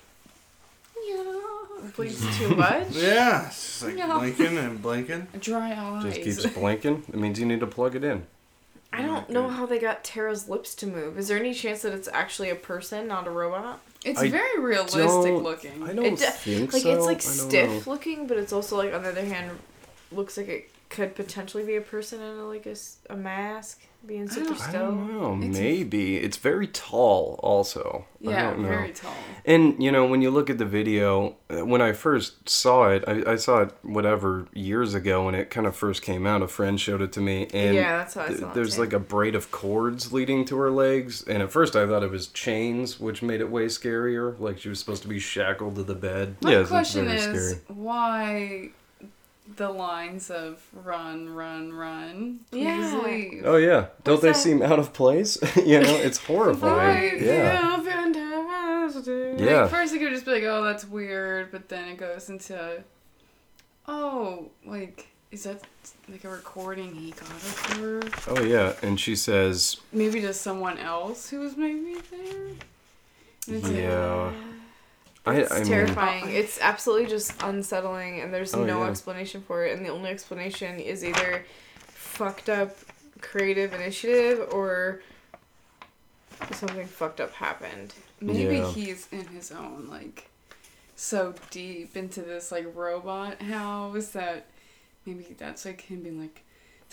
[1.94, 2.88] Please, too much.
[2.90, 4.18] Yeah, it's just like Yeah.
[4.18, 5.28] blinking and blinking.
[5.40, 6.02] Dry eyes.
[6.04, 7.04] Just keeps blinking.
[7.08, 8.26] It means you need to plug it in.
[8.96, 11.18] I don't know how they got Tara's lips to move.
[11.18, 13.80] Is there any chance that it's actually a person, not a robot?
[14.04, 15.82] It's I very realistic don't- looking.
[15.82, 16.96] I don't It de- think like so.
[16.96, 17.92] it's like I stiff know.
[17.92, 19.50] looking, but it's also like on the other hand,
[20.12, 23.82] looks like it could potentially be a person in a, like a, s- a mask,
[24.06, 25.36] being super don't- I don't know.
[25.48, 27.40] It's- Maybe it's very tall.
[27.42, 28.68] Also, I yeah, don't know.
[28.68, 29.12] very tall.
[29.44, 33.02] And you know, when you look at the video, uh, when I first saw it,
[33.08, 36.40] I, I saw it whatever years ago when it kind of first came out.
[36.40, 38.76] A friend showed it to me, and Yeah, that's how I th- saw it, there's
[38.76, 38.82] too.
[38.82, 41.24] like a braid of cords leading to her legs.
[41.24, 44.38] And at first, I thought it was chains, which made it way scarier.
[44.38, 46.36] Like she was supposed to be shackled to the bed.
[46.42, 47.60] My yeah, it's- it's question very is scary.
[47.68, 48.70] why
[49.56, 52.40] the lines of run, run, run.
[52.50, 53.02] Please Yeah.
[53.04, 53.42] leave.
[53.44, 54.36] Oh yeah, don't What's they that?
[54.36, 55.38] seem out of place?
[55.64, 57.12] you know, it's horrifying.
[57.12, 59.38] Right, Yeah, fantastic.
[59.40, 59.62] Yeah.
[59.62, 62.82] Like, first you could just be like, oh, that's weird, but then it goes into,
[63.88, 65.60] oh, like, is that
[66.08, 68.02] like a recording he got of her?
[68.28, 72.46] Oh yeah, and she says, Maybe to someone else who was maybe there?
[72.48, 74.32] And it's like, yeah.
[75.26, 76.28] I, It's I mean, terrifying.
[76.30, 78.90] it's absolutely just unsettling, and there's Oh, no yeah.
[78.90, 79.76] explanation for it.
[79.76, 81.44] And the only explanation is either
[81.78, 82.76] fucked up
[83.20, 85.00] creative initiative or
[86.52, 87.94] something fucked up happened.
[88.20, 88.70] Maybe Yeah.
[88.70, 90.28] he's in his own like
[90.94, 94.46] so deep into this like robot house that
[95.04, 96.42] maybe that's like him being like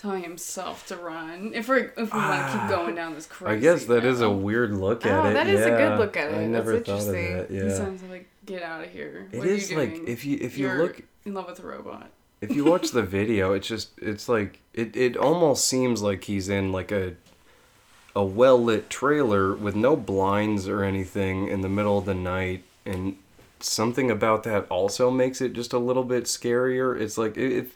[0.04, 1.52] telling himself to run.
[1.54, 2.68] If we if we want to keep ah.
[2.68, 3.56] going down this crazy.
[3.56, 5.32] I guess that is a weird look oh, at Oh, it.
[5.32, 6.34] that is a good look at it.
[6.34, 7.36] I That's never thought of interesting.
[7.38, 7.50] that.
[7.50, 7.74] He Yeah.
[7.74, 9.28] sounds like get out of here.
[9.32, 11.58] It what are is you like if you if you You're look in love with
[11.60, 12.10] a robot.
[12.42, 16.50] if you watch the video, it's just it's like it, it almost seems like he's
[16.50, 17.14] in like a
[18.14, 22.62] a well lit trailer with no blinds or anything in the middle of the night
[22.84, 23.16] and
[23.58, 26.94] something about that also makes it just a little bit scarier.
[27.00, 27.70] It's like it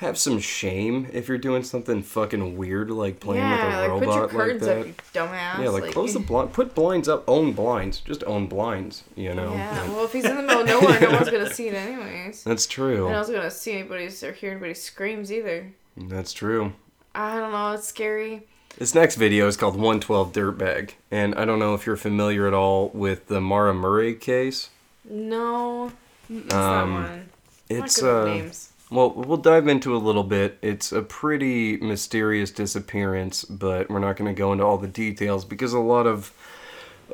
[0.00, 3.88] have some shame if you're doing something fucking weird like playing yeah, with a like
[3.90, 4.78] robot put your like curtains that.
[4.78, 5.62] up, you dumbass.
[5.62, 9.52] yeah, like, close the blind, put blinds up, own blinds, just own blinds, you know.
[9.52, 11.74] Yeah, Like, well, if he's in the middle of nowhere, no one's gonna see it
[11.74, 12.42] anyways.
[12.44, 13.08] that's true.
[13.08, 15.70] I was gonna see anybody's or hear anybody's screams either.
[15.98, 16.72] That's true.
[17.14, 17.72] I don't know.
[17.72, 18.46] It's scary.
[18.78, 22.54] This next video is called 112 Dirtbag, and I don't know if you're familiar at
[22.54, 24.70] all with the Maura Murray case.
[25.04, 25.92] No,
[26.30, 27.26] it's Um.
[27.68, 28.69] It's not good with uh, names.
[28.90, 30.58] Well, we'll dive into a little bit.
[30.62, 35.44] It's a pretty mysterious disappearance, but we're not going to go into all the details
[35.44, 36.32] because a lot of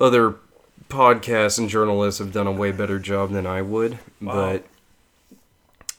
[0.00, 0.36] other
[0.88, 3.98] podcasts and journalists have done a way better job than I would.
[4.20, 4.58] Wow.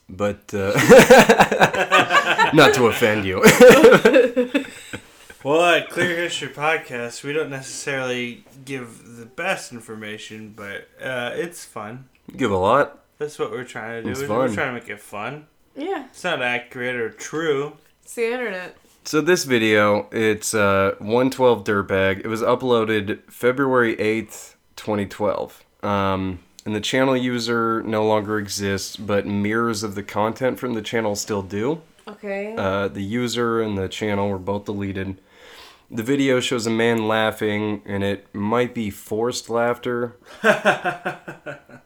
[0.09, 3.43] But, but uh, not to offend you.
[5.43, 11.63] Well, at Clear History Podcast, we don't necessarily give the best information, but uh, it's
[11.63, 12.09] fun.
[12.35, 12.99] Give a lot.
[13.17, 14.09] That's what we're trying to do.
[14.09, 14.55] It's We're- We're fun.
[14.55, 15.45] trying to make it fun.
[15.77, 17.73] Yeah, It's not accurate or true.
[18.01, 18.75] it's the internet.
[19.03, 22.19] So this video, it's uh, 112 Dirtbag.
[22.19, 25.63] It was uploaded February 8th, 2012.
[25.83, 30.81] Um, and the channel user no longer exists, but mirrors of the content from the
[30.81, 31.81] channel still do.
[32.07, 32.55] Okay.
[32.57, 35.21] Uh, the user and the channel were both deleted.
[35.89, 40.17] The video shows a man laughing, and it might be forced laughter.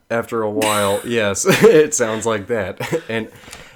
[0.09, 2.79] After a while, yes, it sounds like that.
[3.09, 3.29] And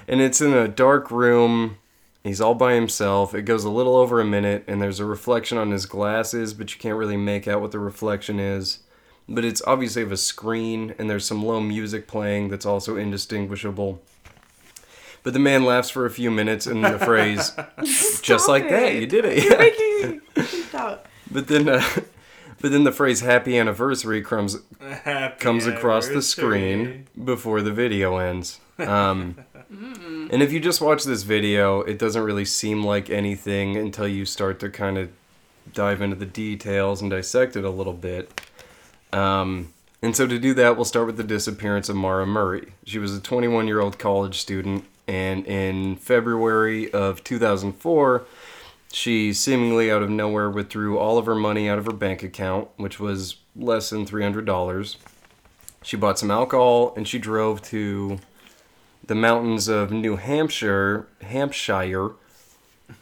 [0.08, 1.78] and it's in a dark room.
[2.24, 3.34] He's all by himself.
[3.34, 6.74] It goes a little over a minute, and there's a reflection on his glasses, but
[6.74, 8.80] you can't really make out what the reflection is.
[9.28, 14.02] But it's obviously of a screen, and there's some low music playing that's also indistinguishable.
[15.22, 17.52] But the man laughs for a few minutes, and the phrase,
[18.22, 19.42] just Stop like that, you did it.
[19.42, 19.58] You're Yeah.
[19.58, 21.06] making me freak out.
[21.28, 21.82] But then, uh,
[22.60, 28.16] but then the phrase "Happy Anniversary" comes Happy comes across the screen before the video
[28.18, 28.60] ends.
[28.78, 29.36] Um,
[29.70, 34.24] and if you just watch this video, it doesn't really seem like anything until you
[34.24, 35.10] start to kind of
[35.72, 38.40] dive into the details and dissect it a little bit.
[39.12, 42.72] Um, and so to do that, we'll start with the disappearance of Maura Murray.
[42.84, 48.26] She was a 21 year old college student, and in February of 2004,
[48.92, 52.68] she seemingly out of nowhere withdrew all of her money out of her bank account,
[52.76, 54.96] which was less than $300.
[55.82, 58.18] She bought some alcohol and she drove to
[59.06, 62.12] the mountains of New Hampshire, Hampshire.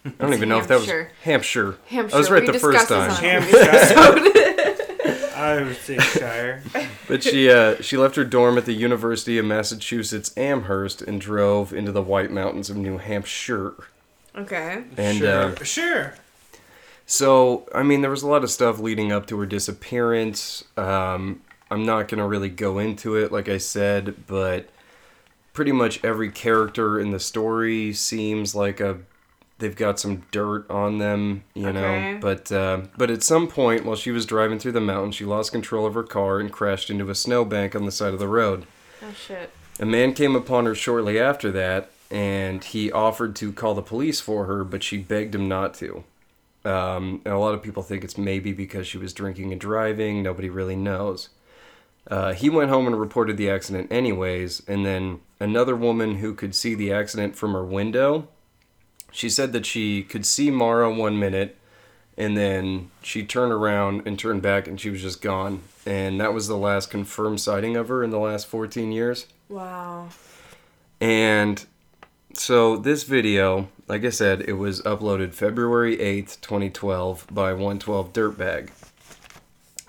[0.04, 1.12] I don't even know if that was Hampshire.
[1.22, 1.78] Hampshire.
[1.86, 2.14] Hampshire.
[2.14, 3.08] I was right we the first time.
[3.08, 4.40] this on Hampshire.
[5.36, 6.62] I would say Shire.
[7.06, 11.72] But she uh, she left her dorm at the University of Massachusetts Amherst and drove
[11.72, 13.74] into the White Mountains of New Hampshire.
[14.36, 14.84] okay.
[14.96, 15.28] And sure.
[15.30, 16.14] uh, sure.
[17.06, 20.64] So, I mean, there was a lot of stuff leading up to her disappearance.
[20.76, 24.68] Um, I'm not going to really go into it, like I said, but
[25.54, 28.98] pretty much every character in the story seems like a
[29.58, 31.80] they've got some dirt on them, you Okay.
[32.12, 32.18] know.
[32.20, 35.52] But uh, but at some point, while she was driving through the mountains, she lost
[35.52, 38.66] control of her car and crashed into a snowbank on the side of the road.
[39.02, 39.50] Oh shit.
[39.80, 44.20] A man came upon her shortly after that, and he offered to call the police
[44.20, 46.04] for her, but she begged him not to.
[46.64, 50.22] Um, and a lot of people think it's maybe because she was drinking and driving.
[50.22, 51.28] Nobody really knows.
[52.06, 56.54] Uh, he went home and reported the accident anyways, and then another woman who could
[56.54, 58.28] see the accident from her window,
[59.10, 61.56] she said that she could see Maura one minute,
[62.16, 65.62] and then she turned around and turned back, and she was just gone.
[65.86, 69.26] And that was the last confirmed sighting of her in the last 14 years.
[69.48, 70.08] Wow.
[71.00, 71.64] And
[72.34, 78.70] so this video, like I said, it was uploaded February 8th, 2012 by 112 Dirtbag.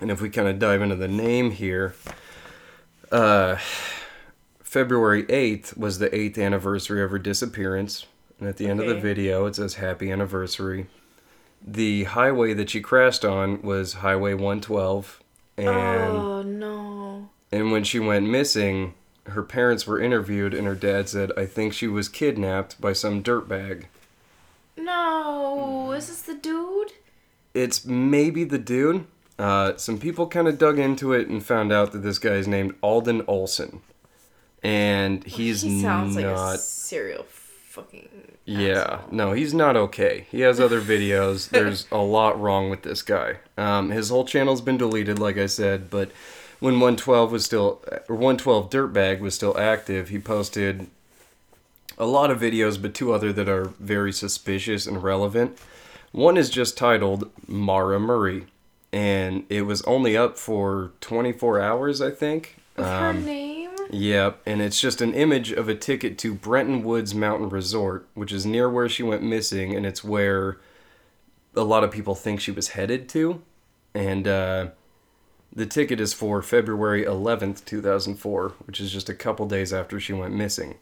[0.00, 1.94] And if we kind of dive into the name here,
[3.10, 3.56] uh,
[4.60, 8.06] February 8th was the 8th anniversary of her disappearance.
[8.38, 10.86] And at the end of the video, it says happy anniversary.
[11.66, 15.22] The highway that she crashed on was Highway 112.
[15.56, 17.30] And oh no.
[17.50, 18.92] and when she went missing,
[19.28, 23.22] her parents were interviewed, and her dad said, I think she was kidnapped by some
[23.22, 23.84] dirtbag.
[24.76, 25.92] No.
[25.92, 26.92] Is this the dude?
[27.54, 29.06] It's maybe the dude.
[29.38, 32.48] Uh, some people kind of dug into it and found out that this guy is
[32.48, 33.80] named Alden Olson.
[34.62, 36.22] And he's he sounds not.
[36.24, 38.08] like a serial fucking.
[38.44, 39.08] Yeah, asshole.
[39.10, 40.26] no, he's not okay.
[40.30, 41.50] He has other videos.
[41.50, 43.36] There's a lot wrong with this guy.
[43.58, 46.10] Um, his whole channel's been deleted, like I said, but
[46.58, 50.86] when 112 was still, or 112 Dirtbag was still active, he posted
[51.98, 55.58] a lot of videos, but two other that are very suspicious and relevant.
[56.12, 58.46] One is just titled Maura Murray,
[58.92, 62.56] and it was only up for 24 hours, I think.
[62.76, 63.70] With her Um, name?
[63.90, 68.32] Yep, and it's just an image of a ticket to Bretton Woods Mountain Resort, which
[68.32, 70.58] is near where she went missing, and it's where
[71.54, 73.42] a lot of people think she was headed to.
[73.94, 74.68] And uh,
[75.54, 80.12] the ticket is for February 11th, 2004, which is just a couple days after she
[80.12, 80.74] went missing.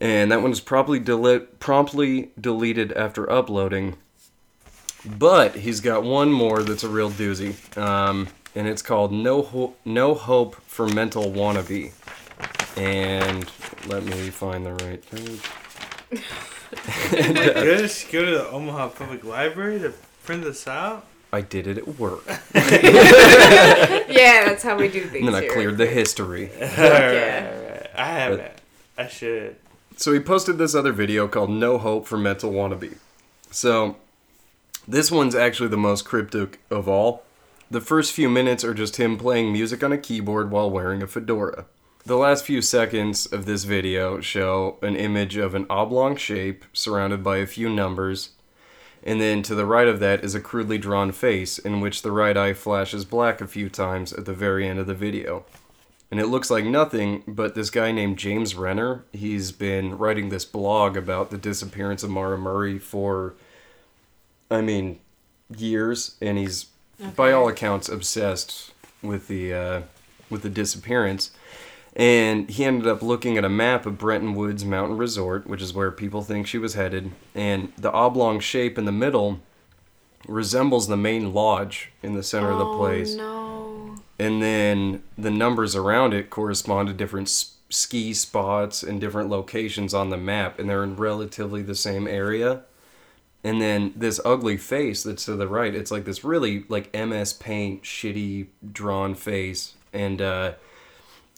[0.00, 3.96] And that one was probably deli- promptly deleted after uploading.
[5.04, 7.76] But he's got one more that's a real doozy.
[7.76, 11.92] Um, and it's called No, Ho- no Hope for Mental Wannabe.
[12.76, 13.50] And
[13.86, 15.40] let me find the right page.
[17.10, 19.92] Just go to the Omaha Public Library to
[20.24, 21.06] print this out.
[21.32, 22.24] I did it at work.
[22.54, 25.26] yeah, that's how we do things.
[25.26, 25.52] And then I here.
[25.52, 26.50] cleared the history.
[26.60, 27.86] yeah.
[27.96, 28.52] I haven't.
[28.98, 29.56] I should.
[29.96, 32.96] So he posted this other video called No Hope for Mental Wannabe.
[33.50, 33.96] So
[34.86, 37.24] this one's actually the most cryptic of all.
[37.70, 41.06] The first few minutes are just him playing music on a keyboard while wearing a
[41.06, 41.66] fedora.
[42.04, 47.22] The last few seconds of this video show an image of an oblong shape surrounded
[47.22, 48.30] by a few numbers,
[49.02, 52.12] and then to the right of that is a crudely drawn face in which the
[52.12, 55.44] right eye flashes black a few times at the very end of the video
[56.12, 59.02] and it looks like nothing but this guy named James Renner.
[59.14, 63.32] He's been writing this blog about the disappearance of Maura Murray for,
[64.52, 64.98] I mean,
[65.56, 66.66] years, and he's
[67.16, 68.72] by all accounts obsessed
[69.02, 69.82] with the uh,
[70.30, 71.30] with the disappearance.
[71.94, 75.74] And he ended up looking at a map of Bretton Woods Mountain Resort, which is
[75.74, 79.40] where people think she was headed, and the oblong shape in the middle
[80.26, 83.96] resembles the main lodge in the center of the place No.
[84.18, 89.92] and then the numbers around it correspond to different s- ski spots and different locations
[89.92, 92.62] on the map and they're in relatively the same area
[93.44, 97.32] and then this ugly face that's to the right it's like this really like ms
[97.32, 99.74] paint shitty drawn face.
[99.92, 100.52] And uh,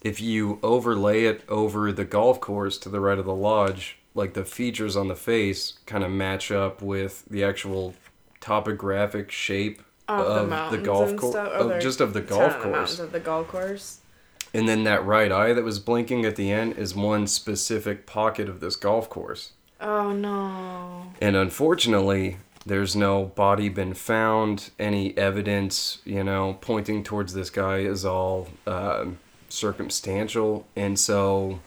[0.05, 4.35] if you overlay it over the golf course to the right of the lodge like
[4.35, 7.95] the features on the face kind of match up with the actual
[8.41, 12.99] topographic shape Of, the of mountains golf course just of the golf the course.
[13.01, 13.99] of the golf course.
[14.53, 18.49] and then that right eye that was blinking at the end is one specific pocket
[18.49, 19.53] of this golf course
[19.85, 21.13] Oh no.
[21.21, 27.79] and unfortunately there's no body been found any evidence you know pointing towards this guy
[27.81, 29.19] is all um
[29.51, 31.61] circumstantial and so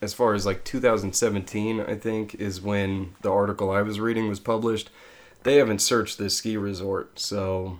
[0.00, 4.40] as far as like 2017 i think is when the article i was reading was
[4.40, 4.88] published
[5.42, 7.78] they haven't searched this ski resort so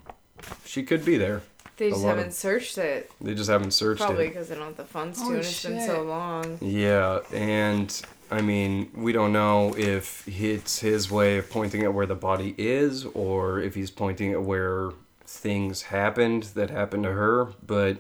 [0.65, 1.41] she could be there
[1.79, 3.11] They just haven't searched it.
[3.21, 5.45] they just haven't searched Probably it because they don't have the funds to, Holy and
[5.47, 6.59] it's been so long.
[6.61, 12.07] Yeah, and I mean, we don't know if it's his way of pointing at where
[12.07, 14.91] the body is or if he's pointing at where
[15.27, 17.99] things happened that happened to her, but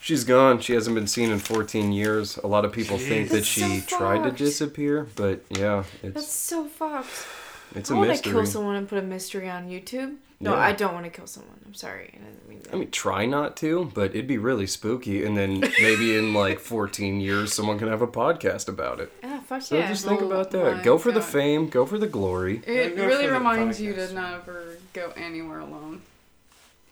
[0.00, 0.60] she's gone.
[0.60, 2.38] She hasn't been seen in 14 years.
[2.38, 6.26] A lot of people think that That's she so tried to disappear, but yeah, That's
[6.32, 7.26] so fucked.
[7.74, 10.16] it's I a want to kill someone and put a mystery on YouTube.
[10.40, 10.60] No, Yeah.
[10.60, 11.60] I don't want to kill someone.
[11.64, 12.10] I'm sorry.
[12.14, 12.74] I didn't mean that.
[12.74, 15.24] I mean, try not to, but it'd be really spooky.
[15.24, 19.12] And then maybe in like 14 years, someone can have a podcast about it.
[19.42, 19.88] fuck So yeah.
[19.88, 20.82] just think Oh about my that.
[20.84, 22.62] Go for the fame, go for the glory.
[22.66, 26.02] It go really reminds you to never go anywhere alone,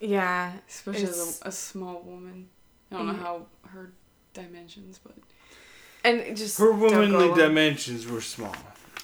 [0.00, 0.52] yeah.
[0.68, 2.48] especially as a, a small woman.
[2.92, 3.18] I don't know Mhm.
[3.22, 3.92] how her
[4.34, 5.14] dimensions, but
[6.04, 8.56] And just Her womanly dimensions were small.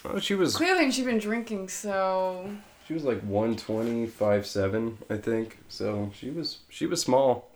[0.05, 2.49] Oh, she was clearly she'd been drinking, so
[2.87, 5.57] She was like 125 7, I think.
[5.69, 7.49] So she was she was small.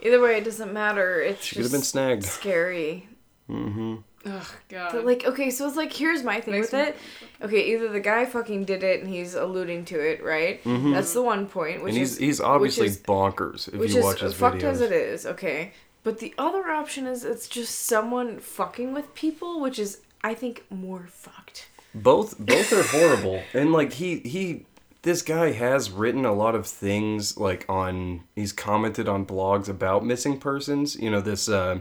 [0.00, 1.20] Either way, it doesn't matter.
[1.22, 2.24] It's She could have been snagged.
[2.24, 3.08] scary.
[3.50, 3.96] Mm-hmm.
[4.26, 4.92] Ugh, god.
[4.92, 6.96] But like, okay, so it's like, here's my thing Makes with me- it.
[7.42, 10.62] Okay, either the guy fucking did it and he's alluding to it, right?
[10.64, 10.92] Mhm.
[10.92, 11.82] That's the one point.
[11.82, 14.34] Which And he's is he's obviously which is, bonkers if which you is watch his
[14.34, 15.24] fucked as it is.
[15.26, 15.72] Okay,
[16.04, 20.64] but the other option is it's just someone fucking with people, which is I think
[20.70, 21.68] more fucked.
[21.94, 23.42] Both both are horrible.
[23.54, 24.66] And like he he
[25.02, 30.04] this guy has written a lot of things like on he's commented on blogs about
[30.04, 30.96] missing persons.
[30.96, 31.80] You know this uh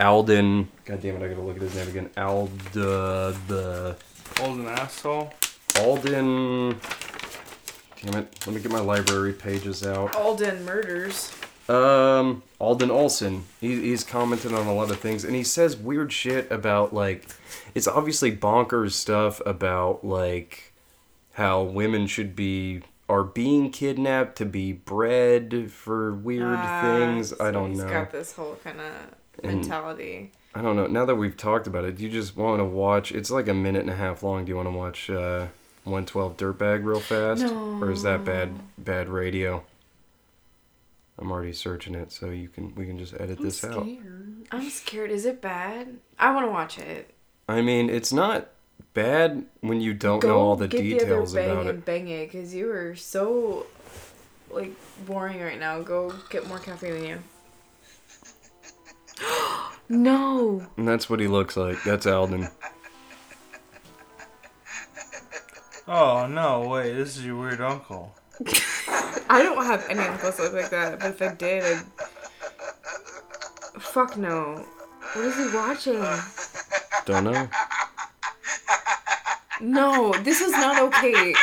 [0.00, 2.10] Alden God damn it, I gotta look at his name again.
[2.16, 3.96] Alda the
[4.40, 5.32] Old an asshole.
[5.80, 6.78] Alden
[8.02, 10.14] Damn it, let me get my library pages out.
[10.14, 11.32] Alden murders.
[11.68, 13.44] Um, Alden Olson.
[13.60, 17.26] He, he's commented on a lot of things, and he says weird shit about like,
[17.74, 20.72] it's obviously bonkers stuff about like
[21.32, 27.32] how women should be are being kidnapped to be bred for weird Ah, things.
[27.40, 27.90] I don't he's know.
[27.90, 28.92] got this whole kind of
[29.42, 30.32] And- mentality.
[30.54, 30.86] I don't know.
[30.86, 33.12] Now that we've talked about it, do you just want to watch?
[33.12, 34.44] It's like a minute and a half long.
[34.44, 35.46] Do you want to watch uh,
[35.84, 37.78] 112 Dirtbag real fast, no.
[37.80, 39.62] or is that bad bad radio?
[41.18, 43.86] I'm already searching it, so you can we can just edit this out.
[44.50, 45.10] I'm scared.
[45.10, 45.98] Is it bad?
[46.18, 47.14] I want to watch it.
[47.48, 48.48] I mean, it's not
[48.94, 51.84] bad when you don't know all the details the about it.
[51.84, 53.66] bang it because you are so
[54.50, 54.72] like
[55.06, 55.80] boring right now.
[55.82, 57.18] Go get more caffeine than you.
[59.88, 60.66] no.
[60.76, 61.82] And that's what he looks like.
[61.84, 62.48] That's Alden.
[65.90, 66.68] Oh no!
[66.68, 68.14] Wait, this is your weird uncle.
[69.30, 71.82] I don't have any uncles that look like that, but if I did, I'd...
[73.80, 74.66] Fuck no.
[75.14, 76.04] What is he watching?
[77.06, 77.48] Don't know.
[79.60, 81.34] No, this is not okay.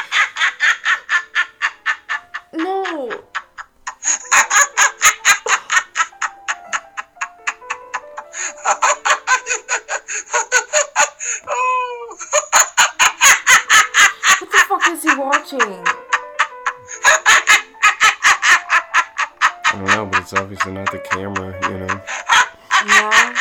[20.66, 22.02] Obviously not the camera, you know.
[22.88, 23.36] Yeah.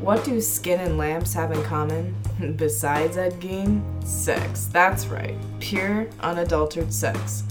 [0.00, 2.14] What do skin and lamps have in common?
[2.56, 3.82] Besides Ed Gein?
[4.04, 4.66] Sex.
[4.66, 5.36] That's right.
[5.60, 7.44] Pure, unadulterated sex.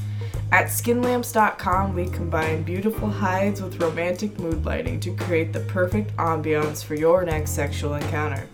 [0.51, 6.83] At skinlamps.com, we combine beautiful hides with romantic mood lighting to create the perfect ambiance
[6.83, 8.47] for your next sexual encounter.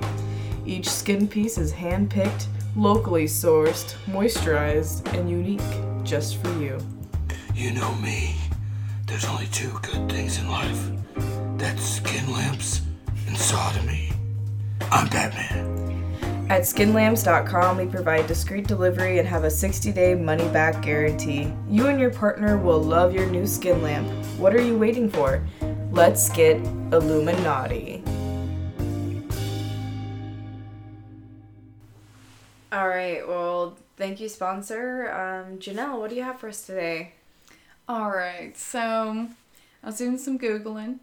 [0.66, 2.48] Each skin piece is hand picked,
[2.78, 5.60] locally sourced, moisturized, and unique
[6.06, 6.80] just for you.
[7.60, 8.36] You know me.
[9.06, 10.92] There's only two good things in life.
[11.58, 12.80] That's skin lamps
[13.28, 14.14] and sodomy.
[14.90, 16.48] I'm Batman.
[16.50, 21.52] At skinlamps.com, we provide discreet delivery and have a 60 day money back guarantee.
[21.70, 24.08] You and your partner will love your new skin lamp.
[24.38, 25.46] What are you waiting for?
[25.92, 26.56] Let's get
[26.94, 28.02] Illuminati.
[32.72, 35.12] All right, well, thank you, sponsor.
[35.12, 37.16] Um, Janelle, what do you have for us today?
[37.90, 39.28] All right, so
[39.84, 41.00] I was doing some googling,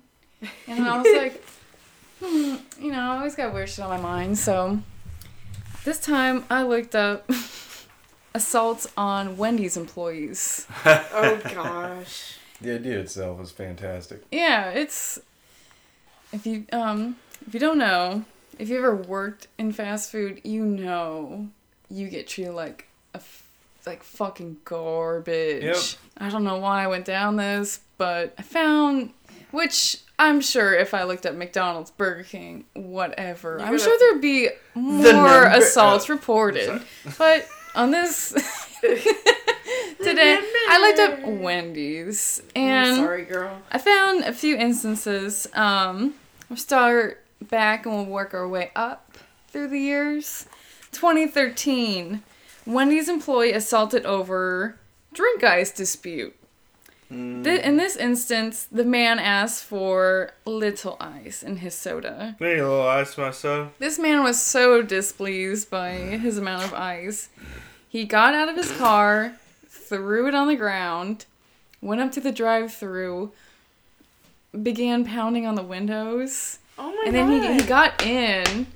[0.68, 1.45] and I was like,
[2.22, 4.39] hmm, you know, I always got weird shit on my mind.
[4.39, 4.78] So
[5.84, 7.28] this time I looked up
[8.34, 10.68] assaults on Wendy's employees.
[10.87, 12.37] Oh, gosh.
[12.61, 14.22] The idea itself is fantastic.
[14.30, 15.18] Yeah, it's
[16.32, 17.16] if you um
[17.49, 18.24] if you don't know,
[18.61, 21.49] if you ever worked in fast food, you know
[21.91, 23.45] you get treated like a f-
[23.87, 25.62] like fucking garbage.
[25.62, 25.76] Yep.
[26.18, 29.12] I don't know why I went down this, but I found
[29.53, 34.49] which I'm sure if I looked at McDonald's, Burger King, whatever, I'm sure there'd be
[34.74, 36.82] more number- assaults reported.
[37.16, 38.32] But on this
[38.80, 43.62] today, I looked up Wendy's and Sorry, girl.
[43.70, 45.47] I found a few instances.
[45.55, 46.14] Um,
[46.49, 49.16] we'll start back and we'll work our way up
[49.49, 50.47] through the years.
[50.93, 52.22] 2013,
[52.67, 54.77] Wendy's employee assaulted over
[55.12, 56.35] drink ice dispute.
[57.09, 57.45] Hmm.
[57.45, 62.37] Th- in this instance, the man asked for little ice in his soda.
[62.41, 63.71] Need a little ice, my son.
[63.79, 67.29] This man was so displeased by his amount of ice.
[67.89, 69.37] He got out of his car,
[69.69, 71.27] threw it on the ground,
[71.81, 73.33] went up to the drive through,
[74.61, 76.59] began pounding on the windows.
[76.79, 78.67] Oh my and then he, he got in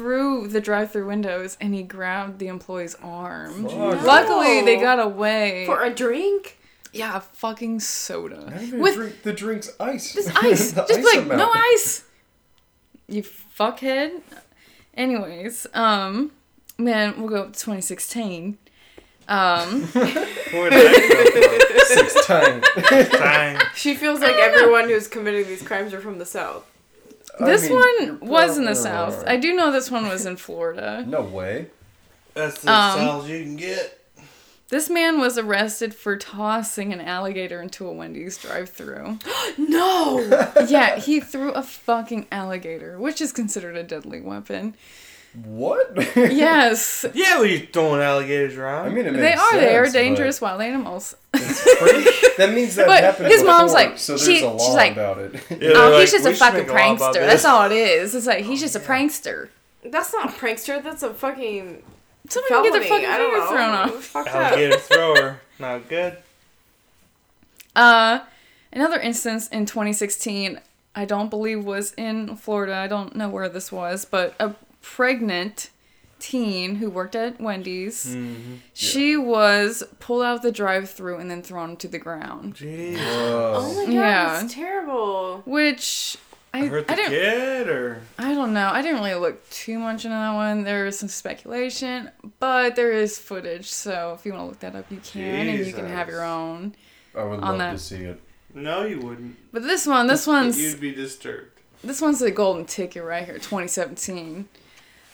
[0.00, 3.64] through the drive through windows and he grabbed the employee's arm.
[3.64, 5.66] Luckily, they got away.
[5.66, 6.56] For a drink?
[6.94, 8.50] yeah, a fucking soda.
[8.72, 10.14] With drink, the drink's ice.
[10.14, 10.72] just ice.
[10.72, 12.04] Just ice like no ice.
[13.08, 14.22] You fuckhead.
[14.94, 16.32] Anyways, um,
[16.78, 18.56] then we'll go up to 2016.
[19.28, 22.64] Um, Six times.
[22.74, 23.20] come from?
[23.20, 23.60] Dang.
[23.74, 26.64] She feels like everyone who's committing these crimes are from the South.
[27.46, 29.24] This mean, one was in the probably south.
[29.26, 31.04] I do know this one was in Florida.
[31.06, 31.66] No way.
[32.34, 33.96] That's the Um, sounds you can get.
[34.68, 39.18] This man was arrested for tossing an alligator into a Wendy's drive-through.
[39.58, 40.20] No!
[40.68, 44.76] yeah, he threw a fucking alligator, which is considered a deadly weapon.
[45.32, 45.92] What?
[46.16, 47.04] Yes.
[47.14, 48.86] Yeah, we throwing alligators around.
[48.86, 49.52] I mean, it They makes are.
[49.60, 51.14] They are sense, but dangerous wild animals.
[51.32, 54.92] pretty- that means that But happened his mom's like- so she- a law she's like-
[54.92, 55.34] about it.
[55.60, 57.26] Yeah, Oh, like, he's just a fucking make a law about prankster.
[57.26, 58.14] That's all it is.
[58.14, 59.48] It's like he's just a prankster.
[59.84, 61.82] That's not a prankster, that's a fucking
[62.28, 63.50] Somebody get their fucking I don't finger know.
[63.50, 64.04] thrown off.
[64.04, 64.52] Fuck that.
[64.52, 65.40] Alligator thrower.
[65.58, 66.16] Not good.
[67.76, 68.20] Uh,
[68.72, 70.60] another instance in 2016,
[70.94, 72.74] I don't believe was in Florida.
[72.74, 75.70] I don't know where this was, but a pregnant
[76.18, 78.04] teen who worked at Wendy's.
[78.06, 78.56] Mm-hmm.
[78.74, 82.56] She was pulled out of the drive-through and then thrown to the ground.
[82.56, 82.96] Jeez.
[83.00, 84.40] Oh my god, Yeah.
[84.40, 85.42] that's terrible.
[85.46, 86.18] Which
[86.52, 88.68] I, Hurt the I didn't kid or I don't know.
[88.68, 90.64] I didn't really look too much into that one.
[90.64, 93.70] There is some speculation, but there is footage.
[93.70, 96.22] So if you want to look that up, you can, and you can have your
[96.24, 96.74] own.
[97.16, 97.72] I would love that.
[97.72, 98.20] to see it.
[98.54, 99.36] no, you wouldn't.
[99.52, 101.60] But this one, this one's You'd be disturbed.
[101.82, 104.48] this one's the golden ticket right here, 2017.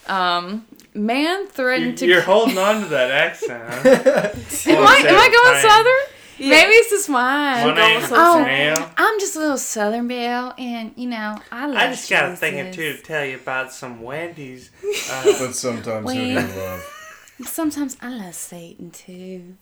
[0.08, 2.06] Um, man You, threatened to.
[2.06, 3.62] you're holding on to that accent.
[3.66, 3.78] Huh?
[4.70, 6.12] am I am I going southern?
[6.38, 7.66] Maybe it's just mine.
[7.66, 8.92] My name's Oh.
[8.98, 11.76] I'm just a little southern belle, and you know I love.
[11.76, 14.70] I just got a thing or two to tell you about some Wendy's.
[15.10, 16.92] Uh, But sometimes who do you love?
[17.44, 19.56] Sometimes I love Satan too.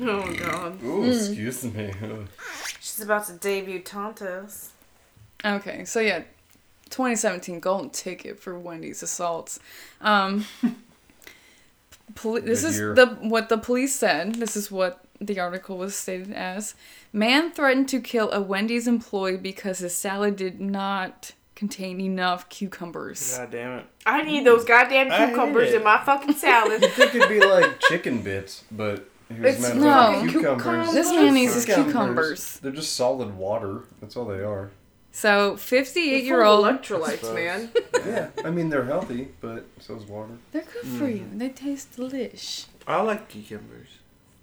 [0.00, 0.82] Oh god.
[0.84, 1.92] Ooh, excuse me.
[2.80, 4.70] She's about to debut Tontos.
[5.44, 6.22] Okay, so yeah,
[6.94, 9.58] 2017 golden ticket for Wendy's assaults.
[10.00, 10.44] Um,
[12.14, 12.94] poli- this is year.
[12.94, 14.36] the what the police said.
[14.36, 16.74] This is what the article was stated as:
[17.12, 23.36] Man threatened to kill a Wendy's employee because his salad did not contain enough cucumbers.
[23.38, 23.86] God damn it.
[24.06, 26.84] I need those goddamn I cucumbers in my fucking salad.
[26.84, 30.32] I think it'd be like chicken bits, but It's no, cucumbers.
[30.32, 30.92] cucumbers.
[30.94, 32.58] This man needs his cucumbers.
[32.60, 33.82] They're just solid water.
[34.00, 34.70] That's all they are.
[35.16, 37.70] So 58 year old electrolytes, man.
[38.04, 40.32] Yeah, I mean they're healthy, but so so's water.
[40.52, 41.20] They're good for you.
[41.20, 41.38] Mm-hmm.
[41.38, 42.66] They taste delish.
[42.86, 43.88] I like cucumbers.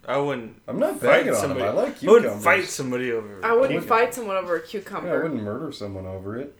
[0.07, 0.59] I wouldn't.
[0.67, 1.41] I'm not fight bagging on them.
[1.41, 1.63] somebody.
[1.65, 2.24] I like cucumbers.
[2.24, 3.45] I wouldn't fight somebody over.
[3.45, 3.89] I wouldn't cucumbers.
[3.89, 4.82] fight someone over a Yeah,
[5.13, 6.55] I wouldn't murder someone over it.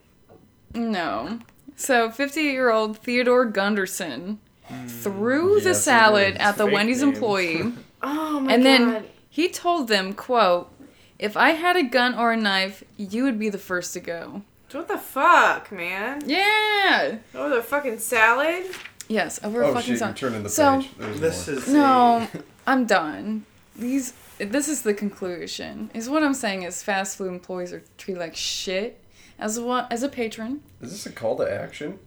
[0.76, 1.40] No.
[1.76, 4.88] So 58 year old Theodore Gunderson hmm.
[4.88, 7.14] threw the Yes, it salad at the Wendy's name.
[7.14, 7.74] employee.
[8.04, 8.66] oh my and god.
[8.66, 10.72] And then he told them, quote,
[11.22, 14.42] if I had a gun or a knife, you would be the first to go.
[14.74, 16.24] what the fuck, man?
[16.26, 17.18] Yeah.
[17.34, 18.66] Over the fucking salad?
[19.08, 20.00] Yes, over a Oh fucking shit!
[20.00, 20.10] song.
[20.10, 20.92] You're turning the So- page.
[20.98, 21.58] There's This more.
[21.58, 22.28] is No,
[22.68, 23.46] I'm done.
[23.76, 25.92] These this is the conclusion.
[25.94, 28.98] Is what I'm saying is fast food employees are treated like shit.
[29.38, 32.00] As a as a patron, Is this a call to action?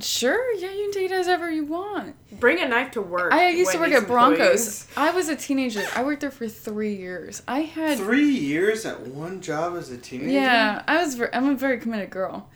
[0.00, 2.16] Sure, yeah, you can take it as ever you want.
[2.40, 3.32] Bring a knife to work.
[3.32, 4.86] I used to work at Broncos.
[4.96, 5.84] I was a teenager.
[5.94, 7.42] I worked there for three years.
[7.46, 10.30] I had three years at one job as a teenager.
[10.30, 10.82] yeah.
[10.88, 11.14] I was.
[11.14, 12.48] Ver- I'm a very committed girl.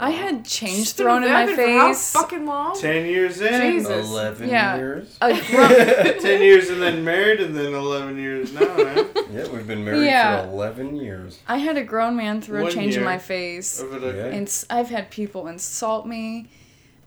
[0.00, 2.12] I had change She's thrown in my vapid for how face.
[2.12, 2.80] fucking long?
[2.80, 3.60] Ten years in.
[3.60, 4.08] Jesus.
[4.08, 4.76] Eleven Yeah.
[4.76, 5.16] years.
[5.20, 5.32] A
[6.20, 8.74] Ten years and then married and then eleven years now.
[8.76, 9.06] Man.
[9.32, 10.42] Yeah, we've been married Yeah.
[10.42, 11.38] for eleven years.
[11.48, 13.80] I had a grown man throw One change in my face.
[13.80, 14.24] Over the Yeah.
[14.26, 16.48] And s- I've had people insult me.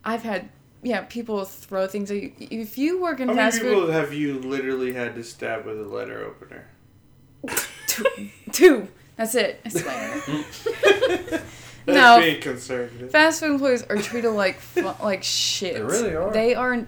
[0.06, 0.50] I've had
[0.84, 2.32] yeah people throw things at you.
[2.40, 3.66] If you work in fast food.
[3.66, 6.68] How many people food, have you literally had to stab with a letter opener?
[8.52, 8.88] two.
[9.18, 9.62] That's it.
[9.66, 10.22] I swear.
[11.86, 12.20] That's No.
[12.20, 13.12] being conservative.
[13.12, 15.76] fast food employees are treated like fu- like shit.
[15.76, 16.32] They really are.
[16.32, 16.88] They are.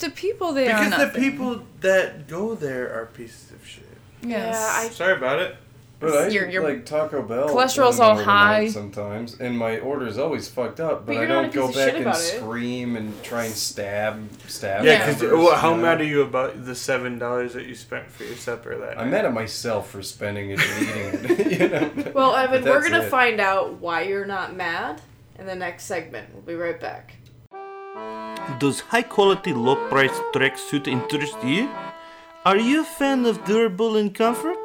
[0.00, 3.84] To people, they are Because the people that go there are pieces of shit.
[4.22, 4.54] Yes.
[4.54, 5.56] Yeah, I- Sorry about it.
[5.98, 7.48] But I Your- eat, your like Taco Bell.
[7.48, 8.26] cholesterol's in all middle of the night
[8.64, 8.68] high.
[8.68, 11.06] sometimes, and my order's is always fucked up.
[11.06, 12.36] But, But I you're not a don't go back and about it.
[12.36, 14.84] scream and try and stab stab.
[14.84, 15.06] Yeah, Yeah.
[15.06, 15.82] because members, how you know?
[15.82, 19.06] mad are you about the seven dollars that you spent for your supper that I'm
[19.10, 19.16] night?
[19.16, 21.60] mad at myself for spending it and eating it.
[21.60, 22.12] you know.
[22.14, 23.08] Well, Evan, we're gonna it.
[23.10, 25.00] find out why you're not mad
[25.38, 26.28] in the next segment.
[26.34, 27.14] We'll be right back.
[28.58, 31.70] Does high quality, low price tracksuit interest you?
[32.44, 34.58] Are you a fan of durable and comfort?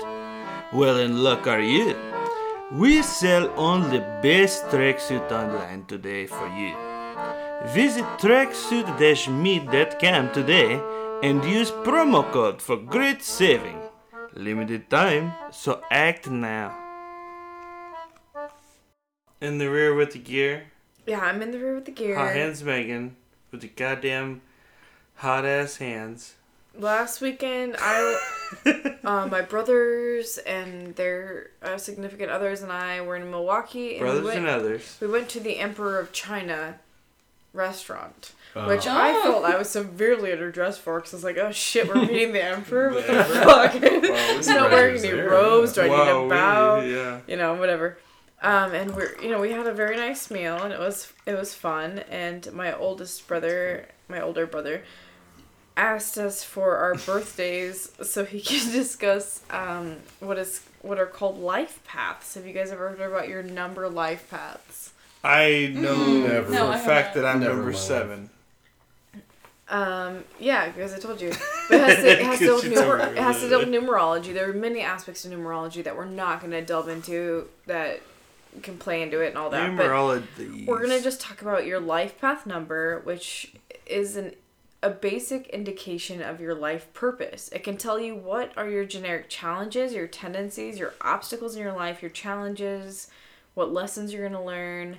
[0.73, 1.97] Well, in luck are you.
[2.71, 6.73] We sell only best tracksuit online today for you.
[7.73, 10.81] Visit tracksuit-me.com today
[11.21, 13.81] and use promo code for great saving.
[14.33, 16.73] Limited time, so act now.
[19.41, 20.71] In the rear with the gear.
[21.05, 22.15] Yeah, I'm in the rear with the gear.
[22.15, 23.17] Hot hands Megan
[23.51, 24.39] with the goddamn
[25.15, 26.35] hot ass hands.
[26.77, 28.17] Last weekend, I,
[29.03, 33.91] uh, my brothers and their uh, significant others and I were in Milwaukee.
[33.95, 34.97] And Brothers we went, and others.
[35.01, 36.79] We went to the Emperor of China
[37.53, 38.95] restaurant, Uh, which Oh.
[38.95, 42.31] I felt I was severely underdressed for because I was like, oh shit, we're meeting
[42.31, 42.93] the Emperor?
[42.93, 43.73] What the fuck?
[44.37, 45.73] He's not wearing any robes.
[45.73, 46.79] Do I need Wow, to bow?
[46.81, 47.19] we- yeah.
[47.27, 47.97] you know, whatever.
[48.41, 51.37] Um, and we're, you know, we had a very nice meal, and it was it
[51.37, 51.99] was fun.
[52.09, 54.83] And my oldest brother, my older brother,
[55.81, 61.39] asked us for our birthdays so he can discuss um, what is what are called
[61.39, 62.35] life paths.
[62.35, 64.93] Have you guys ever heard about your number life paths?
[65.23, 65.95] I know
[66.27, 66.47] Never.
[66.47, 68.29] for No, a I fact that I'm Never number seven.
[69.69, 71.31] Um, yeah, because I told you.
[71.69, 73.39] But it has to, it has to, deal with Because you told numer- it has
[73.41, 74.33] to deal with numerology.
[74.33, 78.01] There are many aspects of numerology that we're not going to delve into that
[78.63, 79.77] can play into it and all that.
[79.77, 80.65] But Numerology.
[80.65, 83.53] we're going to just talk about your life path number, which
[83.85, 84.33] is an
[84.83, 87.49] a basic indication of your life purpose.
[87.49, 91.73] It can tell you what are your generic challenges, your tendencies, your obstacles in your
[91.73, 93.07] life, your challenges,
[93.53, 94.97] what lessons you're going to learn.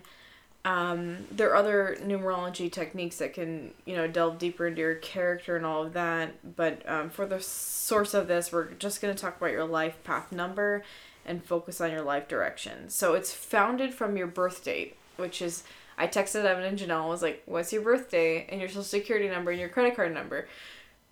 [0.65, 5.57] Um, there are other numerology techniques that can, you know, delve deeper into your character
[5.57, 6.57] and all of that.
[6.57, 9.97] But um, for the source of this, we're just going to talk about your life
[10.05, 10.85] path number
[11.27, 12.89] and focus on your life direction.
[12.89, 15.65] So it's founded from your birth date, which is
[16.03, 17.01] I texted Evan and Janelle.
[17.01, 20.13] and Was like, "What's your birthday and your social security number and your credit card
[20.13, 20.49] number?"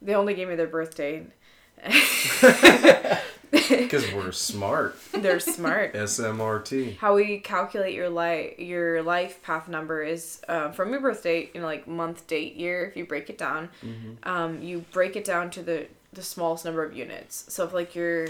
[0.03, 1.26] They only gave me their birthday.
[3.51, 4.97] Because we're smart.
[5.12, 5.95] They're smart.
[5.95, 6.99] SMRT.
[6.99, 11.51] How we calculate your life your life path number is uh, from your birth date,
[11.55, 12.84] you know, like month, date, year.
[12.84, 13.68] If you break it down,
[14.22, 17.53] um, you break it down to the the smallest number of units.
[17.53, 18.28] So if like your,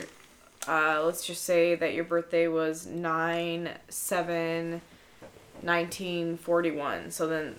[0.67, 4.81] uh, let's just say that your birthday was nine seven,
[5.63, 7.11] nineteen forty one.
[7.11, 7.57] So then.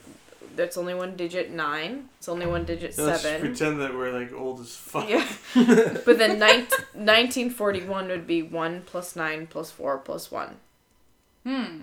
[0.53, 2.09] That's only one digit nine.
[2.17, 3.39] It's only one digit Let's seven.
[3.39, 5.07] pretend that we're like old as fuck.
[5.09, 5.25] Yeah.
[5.55, 10.57] but then nine, 1941 would be 1 plus 9 plus 4 plus 1.
[11.45, 11.81] Hmm.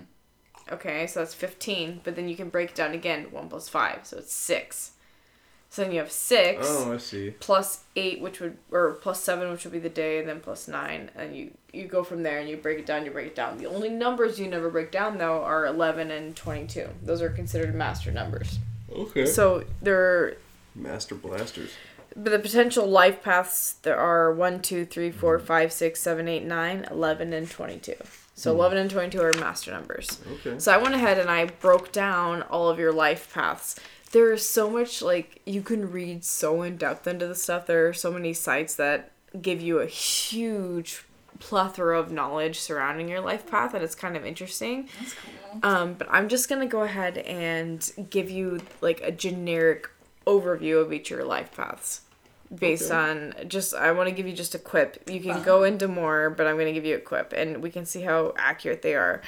[0.71, 2.01] Okay, so that's 15.
[2.03, 4.05] But then you can break it down again 1 plus 5.
[4.05, 4.91] So it's 6.
[5.71, 7.31] So then you have 6 Oh, I see.
[7.39, 10.67] plus 8, which would, or plus 7, which would be the day, and then plus
[10.67, 11.11] 9.
[11.15, 13.57] And you, you go from there and you break it down, you break it down.
[13.59, 16.89] The only numbers you never break down, though, are 11 and 22.
[17.03, 18.57] Those are considered master numbers.
[18.91, 19.27] Okay.
[19.27, 20.37] So they're
[20.73, 21.69] Master Blasters.
[22.15, 25.45] but the potential life paths there are 1, 2, 3, 4, mm-hmm.
[25.45, 27.93] 5, 6, 7, 8, 9, 11, and 22.
[28.33, 28.59] So mm-hmm.
[28.59, 30.19] 11 and 22 are master numbers.
[30.33, 30.57] Okay.
[30.57, 33.75] So I went ahead and I broke down all of your life paths.
[34.11, 37.67] There is so much, like, you can read so in depth into the stuff.
[37.67, 41.03] There are so many sites that give you a huge
[41.39, 44.89] plethora of knowledge surrounding your life path, and it's kind of interesting.
[44.99, 45.59] That's cool.
[45.63, 49.89] Um, but I'm just gonna go ahead and give you like a generic
[50.27, 52.01] overview of each of your life paths
[52.53, 55.07] based on just I want to give you just a quip.
[55.09, 57.85] You can go into more, but I'm gonna give you a quip, and we can
[57.85, 59.21] see how accurate they are.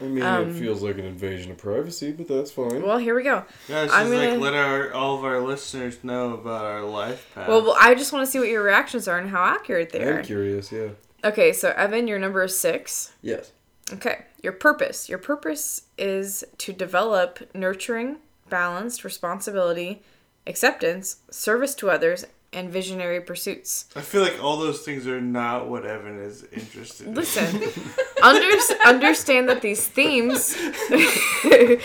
[0.00, 2.82] I mean, Um, it feels like an invasion of privacy, but that's fine.
[2.82, 3.44] Well, here we go.
[3.68, 6.82] Yeah, it's I'm just gonna- like let our all of our listeners know about our
[6.82, 7.48] life path.
[7.48, 10.02] Well, well, I just want to see what your reactions are and how accurate they
[10.04, 10.12] are.
[10.14, 10.22] I'm are.
[10.24, 10.88] curious, yeah.
[11.24, 13.12] Okay, so Evan, your number is six.
[13.22, 13.52] Yes.
[13.92, 15.08] Okay, your purpose.
[15.08, 18.16] Your purpose is to develop nurturing,
[18.48, 20.02] balanced responsibility,
[20.46, 23.86] acceptance, service to others, and visionary pursuits.
[23.96, 27.14] I feel like all those things are not what Evan is interested in.
[27.14, 27.62] Listen,
[28.22, 28.46] under,
[28.84, 30.56] understand that these themes.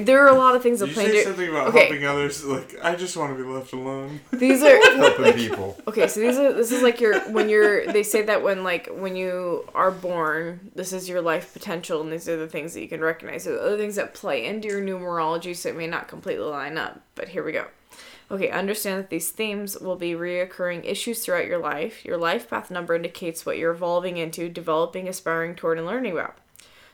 [0.00, 1.24] there are a lot of things that you play say into.
[1.24, 2.44] something about okay, helping others.
[2.44, 4.20] Like I just want to be left alone.
[4.32, 5.76] these are Helping people.
[5.86, 8.88] Okay, so these are this is like your when you're they say that when like
[8.90, 12.80] when you are born, this is your life potential and these are the things that
[12.80, 13.44] you can recognize.
[13.44, 16.78] So the other things that play into your numerology so it may not completely line
[16.78, 17.00] up.
[17.14, 17.66] But here we go.
[18.30, 22.04] Okay, understand that these themes will be reoccurring issues throughout your life.
[22.04, 26.38] Your life path number indicates what you're evolving into, developing, aspiring toward, and learning about.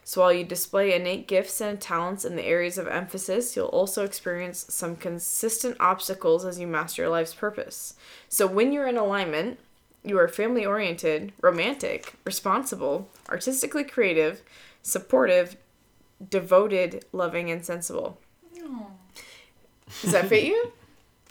[0.08, 4.04] So while you display innate gifts and talents in the areas of emphasis, you'll also
[4.06, 7.92] experience some consistent obstacles as you master your life's purpose.
[8.28, 9.58] So when you're in alignment,
[10.02, 14.40] you are family oriented, romantic, responsible, artistically creative,
[14.82, 15.56] supportive,
[16.30, 18.18] devoted, loving, and sensible.
[20.00, 20.72] Does that fit you?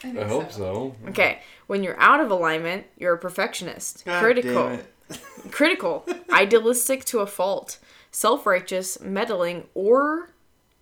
[0.03, 0.95] I, I hope so.
[1.03, 1.09] so.
[1.09, 1.41] Okay.
[1.67, 5.21] When you're out of alignment, you're a perfectionist, God critical, damn it.
[5.51, 7.79] critical, idealistic to a fault,
[8.11, 10.29] self-righteous, meddling, or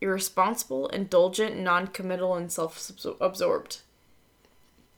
[0.01, 3.81] irresponsible, indulgent, non-committal, and self-absorbed.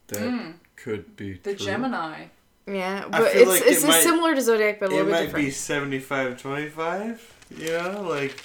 [0.08, 0.50] That hmm.
[0.76, 1.66] could be The true.
[1.66, 2.24] Gemini.
[2.66, 5.12] Yeah, but it's like it's it might- similar to zodiac, but a It little bit
[5.12, 5.46] might different.
[5.46, 7.34] be 75 25.
[7.56, 8.42] You know, like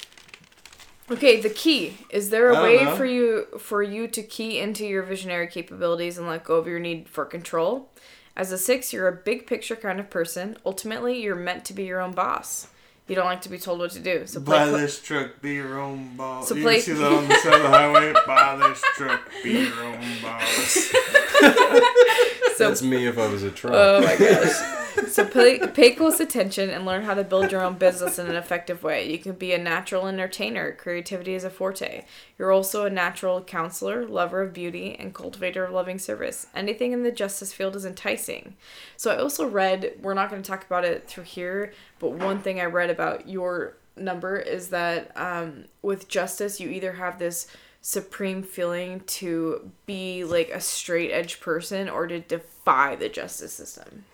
[1.10, 1.96] Okay, the key.
[2.10, 2.96] Is there a way know.
[2.96, 6.78] for you for you to key into your visionary capabilities and let go of your
[6.78, 7.90] need for control?
[8.36, 10.56] As a 6, you're a big picture kind of person.
[10.66, 12.68] Ultimately, you're meant to be your own boss.
[13.06, 14.26] You don't like to be told what to do.
[14.26, 16.48] So play buy cl- this truck, be your own boss.
[16.48, 18.14] So you play- see that on the side of the highway?
[18.26, 20.90] buy this truck, be your own boss.
[22.56, 23.74] so That's me if I was a truck.
[23.74, 24.80] Oh my gosh.
[25.08, 28.36] So pay, pay close attention and learn how to build your own business in an
[28.36, 29.10] effective way.
[29.10, 30.72] You can be a natural entertainer.
[30.72, 32.04] Creativity is a forte.
[32.38, 36.46] You're also a natural counselor, lover of beauty, and cultivator of loving service.
[36.54, 38.56] Anything in the justice field is enticing.
[38.96, 42.40] So I also read, we're not going to talk about it through here, but one
[42.40, 47.46] thing I read about your number is that um, with justice, you either have this
[47.80, 54.04] supreme feeling to be like a straight edge person or to defy the justice system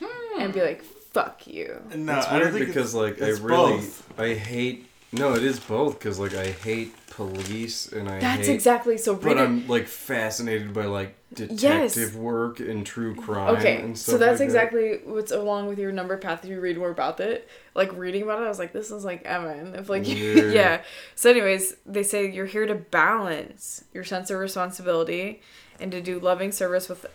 [0.00, 3.22] Hmm, and be like fuck you No, it's I don't weird think because it's- like
[3.22, 4.18] I really both.
[4.20, 8.54] I hate no, it is both because like I hate police and I That's hate,
[8.54, 13.56] exactly- so But it- I'm like fascinated by like detective work and true crime.
[13.56, 14.44] Okay, and so that's like that.
[14.44, 16.44] exactly what's along with your number path.
[16.44, 19.04] If you read more about it, like reading about it, I was like, this is
[19.04, 19.74] like Evan.
[19.74, 20.42] If like, Yeah.
[20.50, 20.82] yeah.
[21.14, 25.40] So, anyways, they say you're here to balance your sense of responsibility
[25.80, 27.06] and to do loving service with,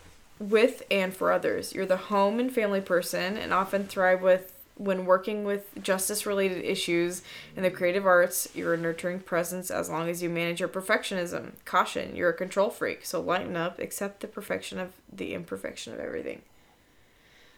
[0.42, 1.74] with and for others.
[1.74, 6.64] You're the home and family person, and often thrive with when working with justice related
[6.64, 7.22] issues
[7.56, 11.52] in the creative arts, you're a nurturing presence as long as you manage your perfectionism.
[11.66, 16.00] Caution, you're a control freak, so lighten up, accept the perfection of the imperfection of
[16.00, 16.42] everything.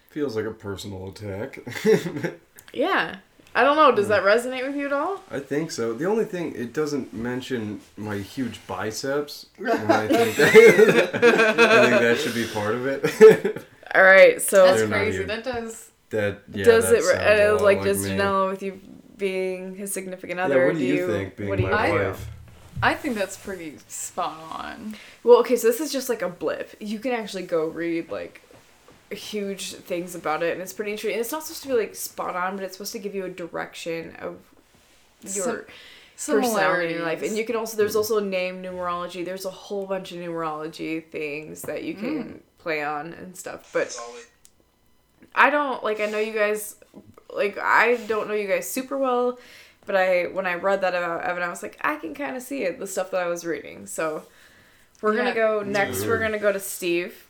[0.10, 1.60] Feels like a personal attack.
[2.74, 3.18] Yeah.
[3.56, 5.22] I don't know, does that resonate with you at all?
[5.30, 5.94] I think so.
[5.94, 10.50] The only thing it doesn't mention my huge biceps, and I think that,
[11.16, 13.66] I think that should be part of it.
[13.96, 15.18] All right, so That's They're crazy.
[15.20, 15.28] here.
[15.28, 15.92] That does.
[16.10, 18.12] that yeah, does that it sounds a uh, lot like does me.
[18.12, 18.82] Janelle with you
[19.18, 20.56] being his significant other?
[20.56, 20.68] Yeah, other?
[20.74, 21.94] what do you think, being what do you my do?
[21.94, 22.28] wife?
[22.82, 24.96] I think that's pretty spot on.
[25.24, 26.76] Well, okay, so this is just like a blip.
[26.80, 28.42] You can actually go read like
[29.14, 31.14] huge things about it, and it's pretty interesting.
[31.14, 33.26] And it's not supposed to be like spot on, but it's supposed to give you
[33.26, 34.38] a direction of
[35.22, 35.66] your
[36.16, 37.22] Some- personality in life.
[37.24, 39.24] And you can also there's also name numerology.
[39.26, 42.40] There's a whole bunch of numerology things that you can Mm.
[42.60, 43.70] play on and stuff.
[43.74, 43.98] But
[45.36, 46.00] I don't like.
[46.00, 46.76] I know you guys
[47.34, 47.58] like.
[47.58, 49.40] I don't know you guys super well.
[49.86, 52.42] But I, when I read that about Evan, I was like, I can kind of
[52.42, 53.86] see it, the stuff that I was reading.
[53.86, 54.24] So,
[55.02, 56.06] we're gonna go next.
[56.06, 57.26] We're gonna go to Steve.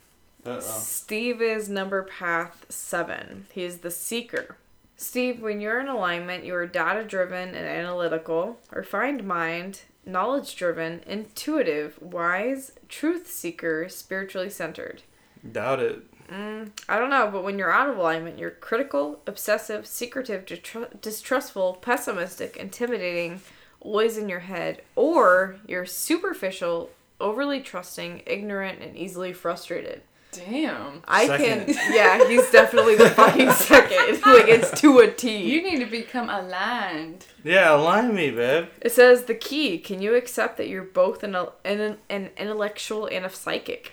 [0.46, 0.60] Uh-oh.
[0.60, 3.46] Steve is number path seven.
[3.52, 4.56] He is the seeker.
[4.96, 11.02] Steve, when you're in alignment, you are data driven and analytical, refined mind, knowledge driven,
[11.06, 15.02] intuitive, wise, truth seeker, spiritually centered.
[15.50, 16.02] Doubt it.
[16.28, 21.00] Mm, I don't know, but when you're out of alignment, you're critical, obsessive, secretive, distru-
[21.00, 23.40] distrustful, pessimistic, intimidating,
[23.80, 26.90] always in your head, or you're superficial,
[27.20, 30.02] overly trusting, ignorant, and easily frustrated.
[30.36, 31.02] Damn.
[31.06, 31.74] I Second.
[31.74, 34.22] can, yeah, he's definitely the fucking second.
[34.22, 35.50] like it's to a T.
[35.50, 37.26] You need to become aligned.
[37.42, 38.68] Yeah, align me, babe.
[38.80, 39.78] It says the key.
[39.78, 43.92] Can you accept that you're both an an, an intellectual and a psychic?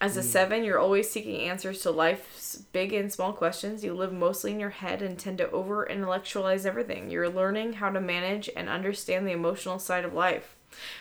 [0.00, 0.26] As a hmm.
[0.26, 3.84] seven, you're always seeking answers to life's big and small questions.
[3.84, 7.10] You live mostly in your head and tend to over intellectualize everything.
[7.10, 10.56] You're learning how to manage and understand the emotional side of life.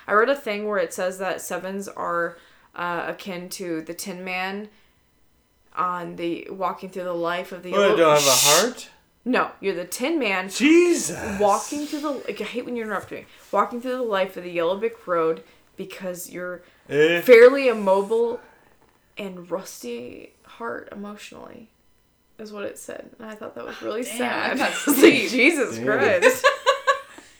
[0.08, 2.38] I read a thing where it says that sevens are
[2.76, 4.70] uh, akin to the Tin Man
[5.76, 7.72] on the walking through the life of the.
[7.72, 8.90] What, I don't have a heart?
[9.26, 11.40] No, you're the Tin Man Jesus.
[11.40, 13.26] walking through the like I hate when you interrupt me.
[13.52, 15.44] Walking through the life of the Yellow Brick Road
[15.78, 17.22] because you're Eh.
[17.22, 18.42] fairly immobile
[19.18, 21.70] and rusty heart emotionally.
[22.40, 23.12] Is what it said.
[23.20, 24.58] And I thought that was really Damn, sad.
[24.58, 25.30] that's I was like, deep.
[25.30, 26.46] Jesus Christ.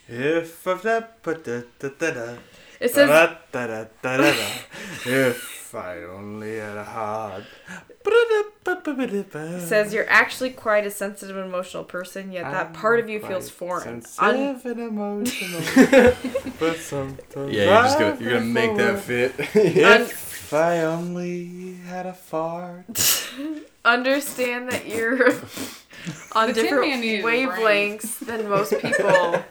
[0.08, 2.34] If of that, but da da da da.
[2.80, 4.48] It says da da da da da da.
[5.06, 7.44] If I only had a heart.
[8.06, 13.20] it says you're actually quite a sensitive and emotional person, yet that part of you
[13.20, 13.88] feels foreign.
[13.88, 15.60] Un- Sensitive and emotional,
[16.60, 19.48] but sometimes Yeah, you're just gonna I you're gonna make that feel fit.
[19.54, 22.84] If I only had a fart.
[23.84, 25.28] understand that you're
[26.32, 29.42] on The Tin different Man needed a wavelengths than most people.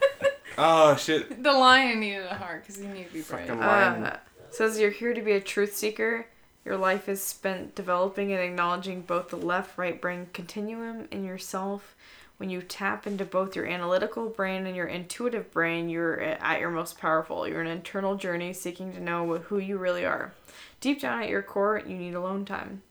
[0.58, 1.42] Oh shit!
[1.42, 3.46] The lion needed a heart because he needed to be brave.
[3.46, 4.04] Fucking lion.
[4.04, 4.18] Uh,
[4.50, 6.26] says you're here to be a truth seeker.
[6.64, 11.94] Your life is spent developing and acknowledging both the left right brain continuum in yourself.
[12.38, 16.70] When you tap into both your analytical brain and your intuitive brain, you're at your
[16.70, 17.46] most powerful.
[17.46, 20.32] You're an internal journey seeking to know who you really are.
[20.80, 22.82] Deep down at your core, you need alone time.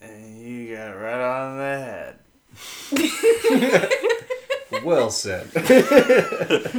[0.00, 2.18] And you got right on the head.
[4.84, 5.48] well said.
[5.56, 5.62] All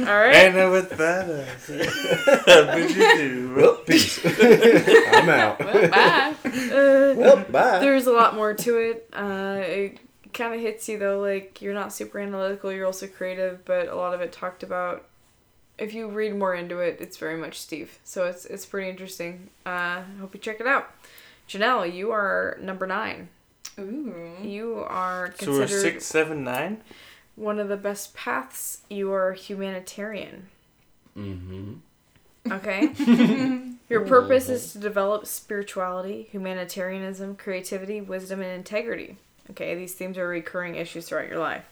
[0.04, 0.34] right.
[0.34, 1.86] And then with that, I said,
[2.66, 3.54] what would you do?
[3.56, 4.20] well, peace.
[4.24, 5.58] I'm out.
[5.60, 6.34] Well, Bye.
[6.44, 7.78] Uh, Well, bye.
[7.78, 9.08] There's a lot more to it.
[9.12, 9.98] Uh, it
[10.32, 13.94] kind of hits you though, like you're not super analytical, you're also creative, but a
[13.94, 15.04] lot of it talked about.
[15.78, 17.98] If you read more into it, it's very much Steve.
[18.04, 19.50] So it's it's pretty interesting.
[19.66, 19.68] Uh,
[20.00, 20.90] I hope you check it out.
[21.48, 23.28] Janelle, you are number nine.
[23.78, 24.14] Ooh.
[24.42, 26.82] You are So we're considered six, seven, nine.
[27.36, 28.82] One of the best paths.
[28.90, 30.48] You are humanitarian.
[31.16, 31.74] Mm-hmm.
[32.50, 32.92] Okay.
[33.88, 39.18] Your purpose is to develop spirituality, humanitarianism, creativity, wisdom, and integrity.
[39.50, 41.64] Okay, these themes are recurring issues throughout your life.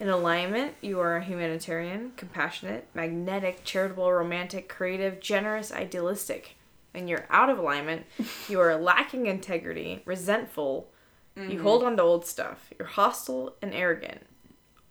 [0.00, 6.56] In alignment, you are a humanitarian, compassionate, magnetic, charitable, romantic, creative, generous, idealistic.
[6.92, 8.06] When you're out of alignment,
[8.48, 10.88] you are lacking integrity, resentful,
[11.36, 11.62] you Mhm.
[11.62, 14.26] hold on to old stuff, you're hostile and arrogant.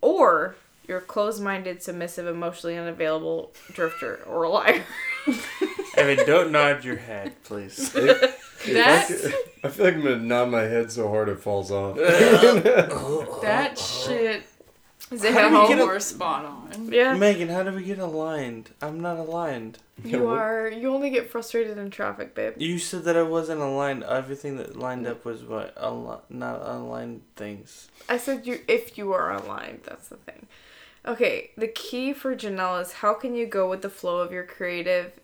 [0.01, 0.55] Or
[0.87, 4.83] you're closed minded, submissive, emotionally unavailable, drifter, or a liar.
[5.97, 7.93] Evan, don't nod your head, please.
[7.95, 8.21] If
[8.75, 9.33] I, could-
[9.63, 11.97] I feel like I'm gonna nod my head so hard it falls off.
[13.41, 14.43] That shit
[15.11, 16.89] Is it it how how you you were spot on.
[16.91, 17.13] Yeah.
[17.15, 18.71] Megan, how do we get aligned?
[18.81, 19.79] I'm not aligned.
[20.03, 20.69] You are.
[20.69, 22.53] You only get frustrated in traffic, babe.
[22.57, 24.03] You said that I wasn't aligned.
[24.03, 27.89] Everything that lined up was what al- not aligned things.
[28.07, 29.81] I said you if you are aligned.
[29.83, 30.47] That's the thing.
[31.05, 34.43] Okay, the key for Janelle is how can you go with the flow of your
[34.43, 35.19] creative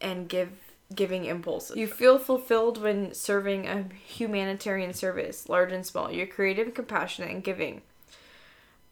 [0.00, 0.50] and give
[0.94, 1.76] giving impulses.
[1.76, 6.10] You feel fulfilled when serving a humanitarian service, large and small.
[6.10, 7.82] You're creative, compassionate, and giving.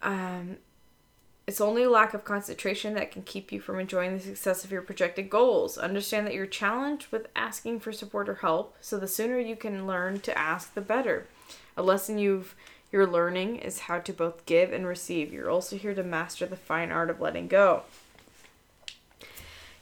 [0.02, 0.58] Um,
[1.46, 4.72] it's only a lack of concentration that can keep you from enjoying the success of
[4.72, 5.78] your projected goals.
[5.78, 9.86] Understand that you're challenged with asking for support or help, so the sooner you can
[9.86, 11.26] learn to ask, the better.
[11.76, 12.56] A lesson you've
[12.92, 15.32] you're learning is how to both give and receive.
[15.32, 17.82] You're also here to master the fine art of letting go.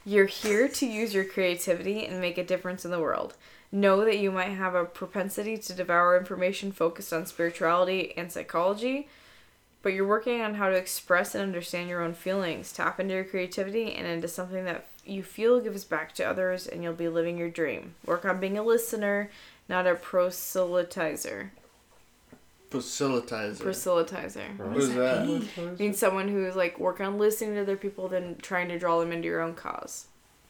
[0.07, 3.35] You're here to use your creativity and make a difference in the world.
[3.71, 9.09] Know that you might have a propensity to devour information focused on spirituality and psychology,
[9.85, 12.72] but you're working on how to express and understand your own feelings.
[12.72, 16.82] Tap into your creativity and into something that you feel gives back to others, and
[16.82, 17.95] you'll be living your dream.
[18.07, 19.30] Work on being a listener,
[19.68, 21.51] not a proselytizer.
[22.70, 23.59] Facilitizer.
[23.59, 24.57] Proselytizer.
[24.57, 25.49] What does that mean?
[25.78, 29.12] Means someone who's like working on listening to other people, than trying to draw them
[29.12, 30.07] into your own cause.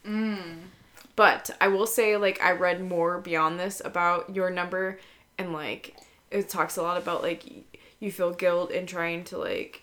[0.07, 0.59] Mm.
[1.17, 5.01] But I will say, like, I read more beyond this about your number,
[5.39, 5.97] and like,
[6.31, 9.83] it talks a lot about like y- you feel guilt in trying to like,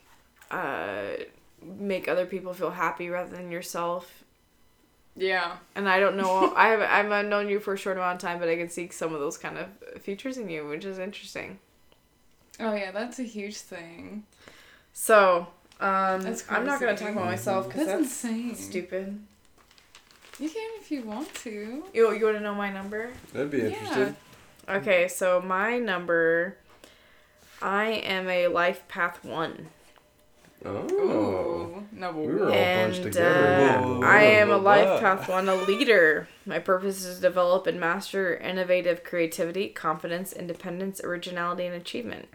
[0.50, 1.04] uh,
[1.64, 4.24] make other people feel happy rather than yourself.
[5.16, 5.58] Yeah.
[5.76, 6.54] And I don't know.
[6.56, 6.82] I have
[7.12, 9.20] I've known you for a short amount of time, but I can see some of
[9.20, 11.60] those kind of features in you, which is interesting.
[12.60, 14.24] Oh yeah, that's a huge thing.
[14.94, 15.48] So,
[15.80, 18.56] um, That's I'm not gonna talk about myself because That's that's, insane.
[18.56, 19.20] stupid.
[20.40, 21.84] You can if you want to.
[21.94, 23.12] You you want to know my number?
[23.34, 24.16] That'd be interesting.
[24.70, 26.58] Okay, so my number,
[27.62, 29.68] I am a life path one.
[30.66, 31.84] Oh.
[31.92, 33.78] No, We were all and bunched together.
[33.78, 36.28] uh, I am a life path one, a leader.
[36.46, 42.28] My purpose is to develop and master innovative creativity, confidence, independence, originality, and achievement.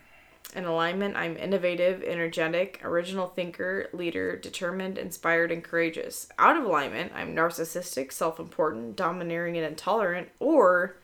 [0.55, 6.29] In alignment, I'm innovative, energetic, original thinker, leader, determined, inspired, and courageous.
[6.39, 10.97] Out of alignment, I'm narcissistic, self important, domineering, and intolerant, or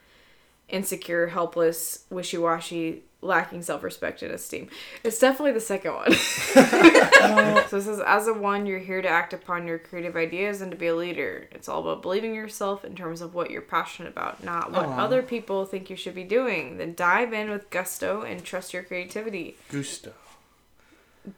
[0.68, 4.68] insecure, helpless, wishy washy, lacking self respect and esteem.
[5.02, 6.12] It's definitely the second one.
[6.12, 10.70] so it says, as a one, you're here to act upon your creative ideas and
[10.72, 11.48] to be a leader.
[11.52, 14.98] It's all about believing yourself in terms of what you're passionate about, not what Aw.
[14.98, 16.76] other people think you should be doing.
[16.76, 19.56] Then dive in with gusto and trust your creativity.
[19.70, 20.12] Gusto.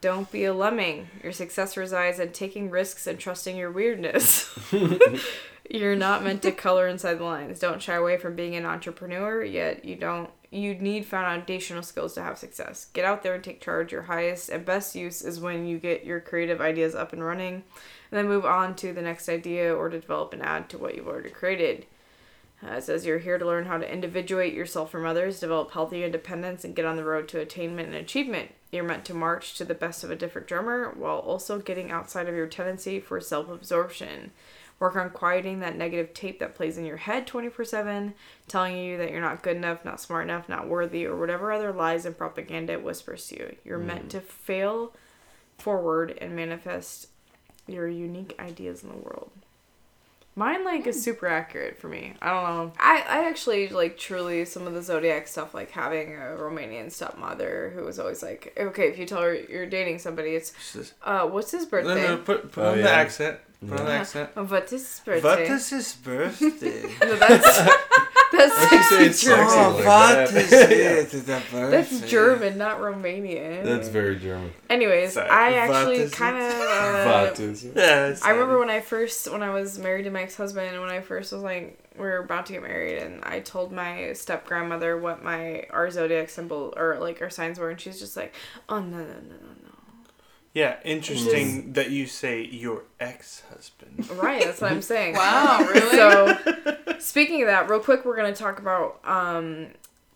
[0.00, 1.08] Don't be a lemming.
[1.22, 4.58] Your success resides in taking risks and trusting your weirdness.
[5.70, 7.58] You're not meant to color inside the lines.
[7.58, 12.22] Don't shy away from being an entrepreneur, yet you don't you need foundational skills to
[12.22, 12.86] have success.
[12.92, 13.92] Get out there and take charge.
[13.92, 17.54] Your highest and best use is when you get your creative ideas up and running
[17.54, 17.62] and
[18.12, 21.08] then move on to the next idea or to develop and add to what you've
[21.08, 21.86] already created.
[22.62, 26.04] Uh, it says you're here to learn how to individuate yourself from others, develop healthy
[26.04, 28.50] independence, and get on the road to attainment and achievement.
[28.70, 32.28] You're meant to march to the best of a different drummer while also getting outside
[32.28, 34.30] of your tendency for self absorption.
[34.78, 38.14] Work on quieting that negative tape that plays in your head 24 7,
[38.48, 41.72] telling you that you're not good enough, not smart enough, not worthy, or whatever other
[41.72, 43.56] lies and propaganda it whispers to you.
[43.64, 44.10] You're meant mm.
[44.10, 44.92] to fail
[45.58, 47.08] forward and manifest
[47.66, 49.30] your unique ideas in the world.
[50.36, 52.14] Mine like is super accurate for me.
[52.20, 52.72] I don't know.
[52.78, 57.72] I, I actually like truly some of the zodiac stuff, like having a Romanian stepmother
[57.74, 60.52] who was always like, okay, if you tell her you're dating somebody, it's
[61.02, 62.02] uh, what's his birthday?
[62.02, 63.38] no, no, put, put Oh, on the accent.
[63.66, 64.34] Put on the accent.
[64.36, 65.28] What is his birthday?
[65.28, 66.82] What is his birthday?
[67.00, 67.60] No, that's
[68.36, 69.48] that's you say it's German.
[69.48, 70.34] sexy Oh, like what that.
[70.34, 70.52] is
[71.14, 71.26] it?
[71.26, 71.70] The birthday.
[71.70, 73.64] That's German, not Romanian.
[73.64, 74.52] That's very German.
[74.68, 76.52] Anyways, Sorry, I actually is kind of.
[76.54, 77.64] What Uh, is?
[77.64, 80.90] Yeah, I remember when I first, when I was married to my ex husband, when
[80.90, 84.46] I first was like, we were about to get married, and I told my step
[84.46, 88.34] grandmother what my our zodiac symbol or like our signs were, and she's just like,
[88.68, 89.63] oh no no no no no.
[90.54, 94.08] Yeah, interesting that you say your ex-husband.
[94.10, 95.16] Right, that's what I'm saying.
[95.16, 95.96] Wow, really?
[95.96, 99.66] So, speaking of that, real quick, we're gonna talk about um,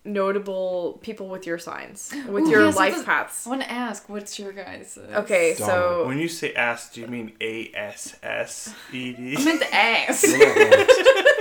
[0.05, 3.47] notable people with your signs, with Ooh, your yes, life that's- paths.
[3.47, 4.97] I want to ask, what's your guys?
[5.13, 9.37] Okay, so When you say ass, do you mean A S S E D?
[9.37, 10.25] I meant the ass.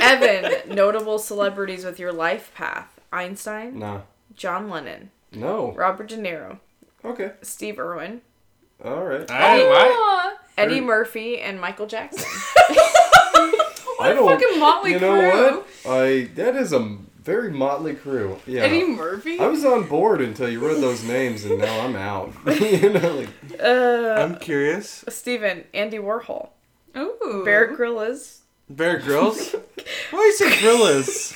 [0.01, 4.03] Evan, notable celebrities with your life path: Einstein, No.
[4.35, 5.71] John Lennon, No.
[5.73, 6.59] Robert De Niro,
[7.05, 7.31] Okay.
[7.41, 8.21] Steve Irwin,
[8.83, 9.21] All right.
[9.29, 10.33] Eddie, Aw.
[10.57, 12.23] Eddie Murphy, and Michael Jackson.
[13.99, 14.27] I don't.
[14.29, 15.57] fucking motley you know crew.
[15.57, 15.67] what?
[15.87, 18.37] I that is a very motley crew.
[18.45, 18.61] Yeah.
[18.61, 19.39] Eddie Murphy.
[19.39, 22.31] I was on board until you read those names, and now I'm out.
[22.61, 23.29] you know, like
[23.61, 25.03] Uh, I'm curious.
[25.09, 26.49] Steven, Andy Warhol,
[26.95, 27.41] Ooh.
[27.43, 29.53] Bear Grylls, Bear Grylls?
[30.11, 31.33] Why you say gorillas?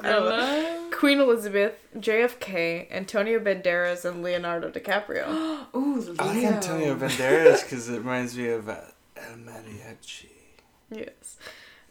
[0.00, 0.77] I don't know.
[0.98, 5.28] Queen Elizabeth, JFK, Antonio Banderas, and Leonardo DiCaprio.
[5.76, 6.14] Ooh, Leo.
[6.18, 8.80] I like Antonio Banderas because it reminds me of uh,
[9.16, 10.26] El Mariachi
[10.90, 11.36] yes.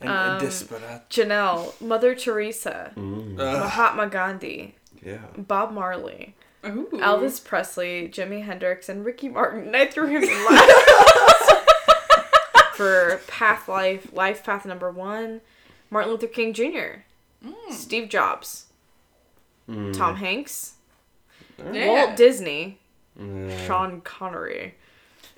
[0.01, 0.81] and, Um, and Desperate.
[1.09, 5.19] Janelle, Mother Teresa, mm, Mahatma Gandhi, yeah.
[5.37, 6.35] Bob Marley,
[6.65, 6.89] Ooh.
[6.95, 9.73] Elvis Presley, Jimi Hendrix, and Ricky Martin.
[9.73, 11.53] I threw him in last.
[12.73, 15.39] For Path Life, Life Path number one,
[15.89, 17.03] Martin Luther King Jr.,
[17.71, 18.65] Steve Jobs,
[19.69, 19.95] Mm.
[19.97, 20.73] Tom Hanks,
[21.73, 21.87] Yeah.
[21.87, 22.79] Walt Disney,
[23.19, 23.65] Yeah.
[23.67, 24.75] Sean Connery,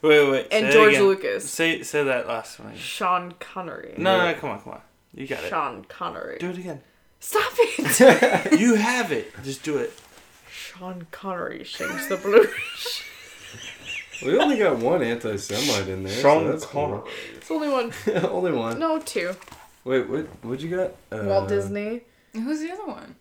[0.02, 0.48] Wait, wait.
[0.52, 0.98] and say George.
[0.98, 1.50] Lucas.
[1.50, 2.70] Say say that last one.
[2.70, 2.80] again.
[2.80, 3.96] Sean Connery.
[3.98, 4.82] No, no, no, come on, come on.
[5.14, 5.50] You got it.
[5.50, 6.38] Sean Connery.
[6.40, 6.82] Do it again.
[7.20, 8.52] Stop it!
[8.60, 9.34] You have it.
[9.44, 9.92] Just do it.
[10.50, 13.04] Sean Connery sings the blues.
[14.22, 16.12] We only got one anti-Semite in there.
[16.22, 17.08] Sean so that's cool.
[17.38, 17.94] It's only one.
[18.26, 18.78] only one.
[18.78, 19.34] No, two.
[19.86, 20.26] Wait, what?
[20.44, 20.92] What'd you got?
[21.10, 22.02] Uh, Walt Disney.
[22.34, 23.16] Who's the other one?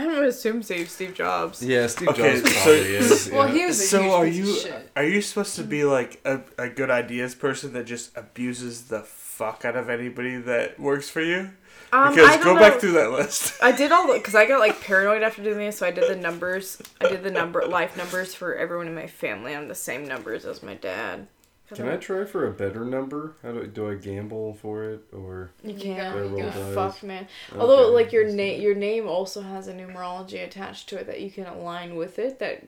[0.00, 1.62] I'm gonna assume Steve Steve Jobs.
[1.62, 3.30] Yeah, Steve Okay, Jobs so- probably is.
[3.32, 3.54] Well, yeah.
[3.54, 4.90] he was a So huge are piece you of shit.
[4.96, 9.00] are you supposed to be like a, a good ideas person that just abuses the
[9.00, 11.50] fuck out of anybody that works for you?
[11.90, 12.60] Um, Because I don't go know.
[12.60, 13.54] back through that list.
[13.62, 16.08] I did all the because I got like paranoid after doing this, so I did
[16.10, 16.80] the numbers.
[17.00, 20.44] I did the number life numbers for everyone in my family on the same numbers
[20.44, 21.28] as my dad.
[21.74, 23.34] Can I try for a better number?
[23.42, 25.50] How do do I gamble for it or?
[25.62, 26.30] You You can't.
[26.30, 26.74] You dice.
[26.74, 27.28] fuck, man.
[27.58, 31.30] Although, like your name, your name also has a numerology attached to it that you
[31.30, 32.64] can align with it that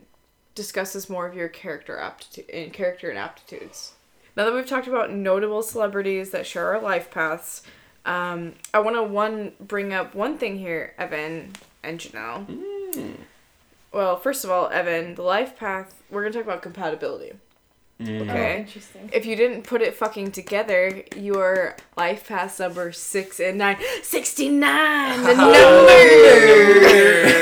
[0.54, 3.94] discusses more of your character aptitude and character and aptitudes.
[4.36, 7.62] Now that we've talked about notable celebrities that share our life paths,
[8.04, 12.46] um, I want to one bring up one thing here, Evan and Janelle.
[12.46, 13.12] Hmm.
[13.92, 16.02] Well, first of all, Evan, the life path.
[16.10, 17.32] We're gonna talk about compatibility.
[18.00, 18.30] Mm-hmm.
[18.30, 18.56] Okay.
[18.56, 19.10] Oh, interesting.
[19.12, 23.76] If you didn't put it fucking together, your life path number six and nine.
[24.02, 25.22] 69!
[25.22, 25.34] The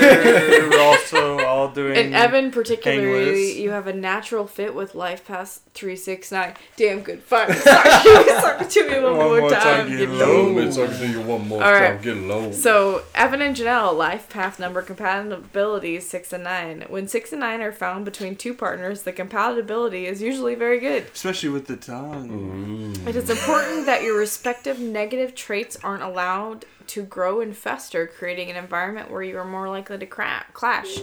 [0.01, 0.08] number!
[0.25, 1.97] We're also all doing.
[1.97, 3.57] and Evan, particularly, lists.
[3.59, 6.55] you have a natural fit with life path 369.
[6.77, 7.53] Damn good fun.
[7.55, 9.61] Sorry, sorry to me one, One more, more time.
[9.62, 10.51] time, Get get low.
[10.51, 10.59] low.
[10.59, 11.83] it's talking to you one more All time.
[11.95, 12.03] right.
[12.03, 12.53] Get low.
[12.53, 16.85] So, Evan and Janelle, life path number compatibility is 6 and 9.
[16.89, 21.05] When 6 and 9 are found between two partners, the compatibility is usually very good.
[21.14, 22.95] Especially with the tongue.
[22.97, 23.07] Mm.
[23.07, 28.51] It is important that your respective negative traits aren't allowed to grow and fester, creating
[28.51, 30.99] an environment where you are more likely to cra- clash.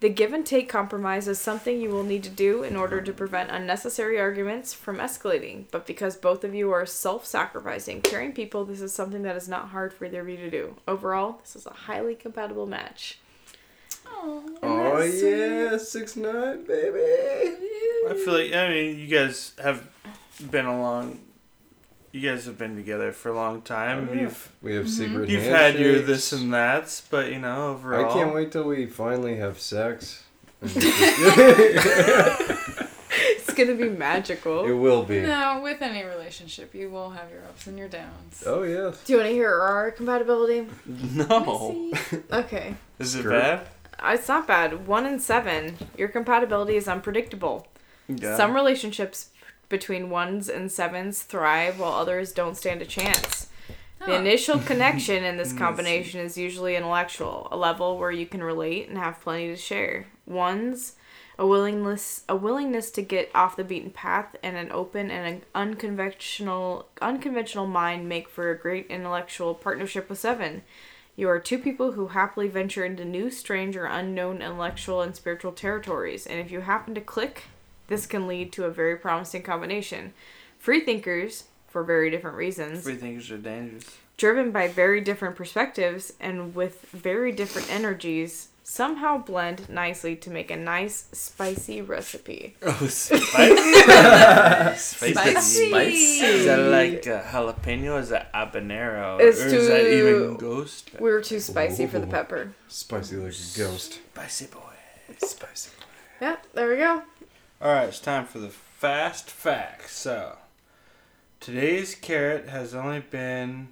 [0.00, 3.12] The give and take compromise is something you will need to do in order to
[3.12, 5.64] prevent unnecessary arguments from escalating.
[5.70, 9.48] But because both of you are self sacrificing, caring people, this is something that is
[9.48, 10.76] not hard for either of you to do.
[10.86, 13.18] Overall, this is a highly compatible match.
[14.62, 17.56] Oh yeah, six nine, baby.
[18.08, 19.88] I feel like I mean you guys have
[20.50, 21.20] been along.
[22.14, 24.08] You guys have been together for a long time.
[24.08, 24.20] Oh, yeah.
[24.20, 25.28] You've We have secret.
[25.28, 28.08] you've had your this and that's, but you know overall.
[28.08, 30.22] I can't wait till we finally have sex.
[33.16, 34.64] It's gonna be magical.
[34.64, 35.20] it will be.
[35.22, 38.42] No, with any relationship, you will have your ups and your downs.
[38.46, 38.92] Oh yeah.
[39.04, 40.66] Do you want to hear our compatibility?
[40.86, 41.92] No.
[42.32, 42.74] Okay.
[42.98, 43.30] Is it Sure.
[43.32, 43.60] bad?
[44.02, 44.86] Uh, It's not bad.
[44.88, 45.76] One in seven.
[45.96, 47.68] Your compatibility is unpredictable.
[48.08, 48.36] Yeah.
[48.36, 49.28] Some relationships
[49.74, 53.48] between ones and sevens thrive while others don't stand a chance.
[54.06, 58.88] The initial connection in this combination is usually intellectual, a level where you can relate
[58.88, 60.06] and have plenty to share.
[60.26, 60.94] Ones,
[61.40, 65.42] a willingness a willingness to get off the beaten path and an open and an
[65.56, 70.62] unconventional unconventional mind make for a great intellectual partnership with seven.
[71.16, 75.50] You are two people who happily venture into new, strange, or unknown intellectual and spiritual
[75.50, 77.44] territories, and if you happen to click,
[77.88, 80.12] this can lead to a very promising combination.
[80.58, 83.96] Free thinkers, for very different reasons, Free thinkers are dangerous.
[84.16, 90.50] driven by very different perspectives and with very different energies, somehow blend nicely to make
[90.50, 92.56] a nice spicy recipe.
[92.62, 93.54] Oh, spicy.
[94.76, 95.74] Spicy.
[96.24, 98.00] Is that like uh, jalapeno?
[98.00, 99.20] Is that habanero?
[99.20, 100.90] It's or is that too- even ghost?
[100.98, 102.54] We were too spicy for the pepper.
[102.68, 104.00] Spicy like a ghost.
[104.12, 104.60] Spicy boy.
[105.18, 105.84] Spicy boy.
[106.20, 107.02] Yeah, there we go.
[107.64, 109.96] All right, it's time for the fast facts.
[109.96, 110.36] So,
[111.40, 113.68] today's carrot has only been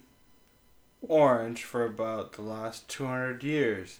[1.03, 3.99] orange for about the last 200 years.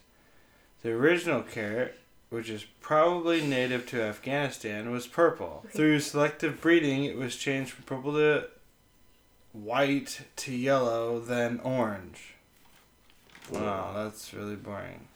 [0.81, 1.99] The original carrot,
[2.31, 5.63] which is probably native to Afghanistan, was purple.
[5.69, 8.47] Through selective breeding, it was changed from purple to
[9.51, 12.33] white to yellow, then orange.
[13.51, 15.07] Wow, that's really boring.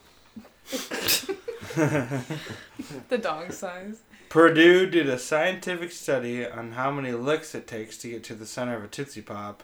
[3.09, 4.01] The dog size.
[4.29, 8.45] Purdue did a scientific study on how many licks it takes to get to the
[8.45, 9.63] center of a Tootsie Pop.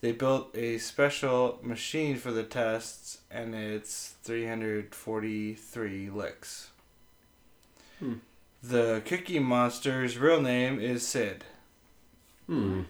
[0.00, 6.70] They built a special machine for the tests, and it's 343 licks.
[8.00, 8.14] Hmm.
[8.62, 11.44] The Cookie Monster's real name is Sid.
[12.46, 12.82] Hmm.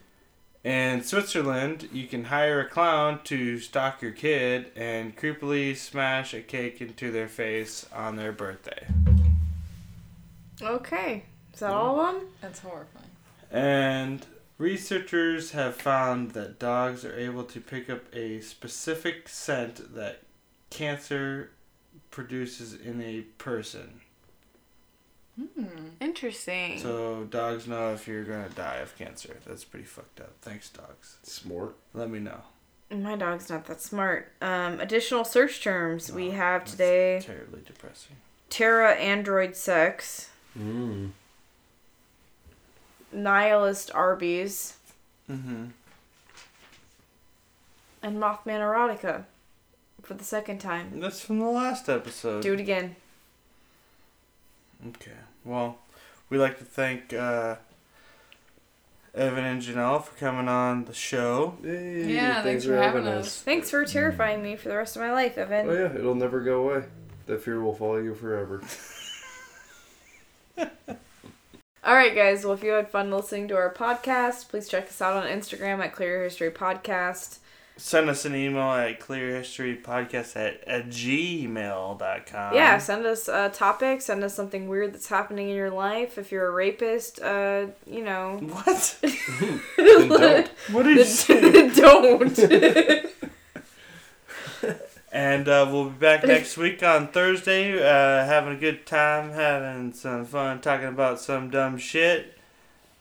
[0.64, 6.40] In Switzerland, you can hire a clown to stalk your kid and creepily smash a
[6.40, 8.86] cake into their face on their birthday.
[10.62, 11.24] Okay.
[11.52, 12.28] Is that all of them?
[12.40, 13.06] That's horrifying.
[13.50, 14.24] And
[14.58, 20.22] researchers have found that dogs are able to pick up a specific scent that
[20.70, 21.50] cancer
[22.10, 24.00] produces in a person.
[25.36, 25.88] Hmm.
[26.00, 26.78] Interesting.
[26.78, 29.38] So dogs know if you're gonna die of cancer.
[29.46, 30.32] That's pretty fucked up.
[30.42, 31.16] Thanks, dogs.
[31.22, 31.74] Smart.
[31.94, 32.40] Let me know.
[32.90, 34.32] My dog's not that smart.
[34.42, 38.16] Um, additional search terms we have today: Terribly depressing.
[38.50, 41.06] Tara android sex, Hmm.
[43.12, 44.74] nihilist Arby's,
[45.30, 45.66] Mm-hmm.
[48.02, 49.24] and Mothman erotica.
[50.02, 50.98] For the second time.
[50.98, 52.42] That's from the last episode.
[52.42, 52.96] Do it again.
[54.88, 55.12] Okay.
[55.44, 55.78] Well,
[56.28, 57.54] we'd like to thank uh,
[59.14, 61.56] Evan and Janelle for coming on the show.
[61.62, 63.40] Hey, Yeah, thanks for having us.
[63.42, 65.68] Thanks for terrifying me for the rest of my life, Evan.
[65.68, 66.86] Oh yeah, it'll never go away.
[67.26, 68.60] That fear will follow you forever.
[71.84, 72.44] All right, guys.
[72.44, 75.80] Well, if you had fun listening to our podcast, please check us out on Instagram
[75.80, 77.38] at Clear History Podcast.
[77.76, 82.54] Send us an email at clearhistorypodcast at, at gmail.com.
[82.54, 84.02] yeah, send us a topic.
[84.02, 86.18] Send us something weird that's happening in your life.
[86.18, 88.38] If you're a rapist, uh, you know.
[88.42, 88.98] What?
[89.76, 90.48] don't.
[90.70, 91.70] What did you say?
[91.70, 92.38] don't.
[95.12, 99.92] And uh, we'll be back next week on Thursday, uh, having a good time, having
[99.92, 102.38] some fun, talking about some dumb shit.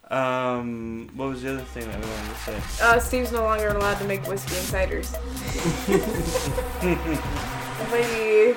[0.10, 2.84] Um, what was the other thing that we wanted to say?
[2.84, 5.14] uh, Steve's no longer allowed to make whiskey and ciders.
[7.92, 8.56] Bye.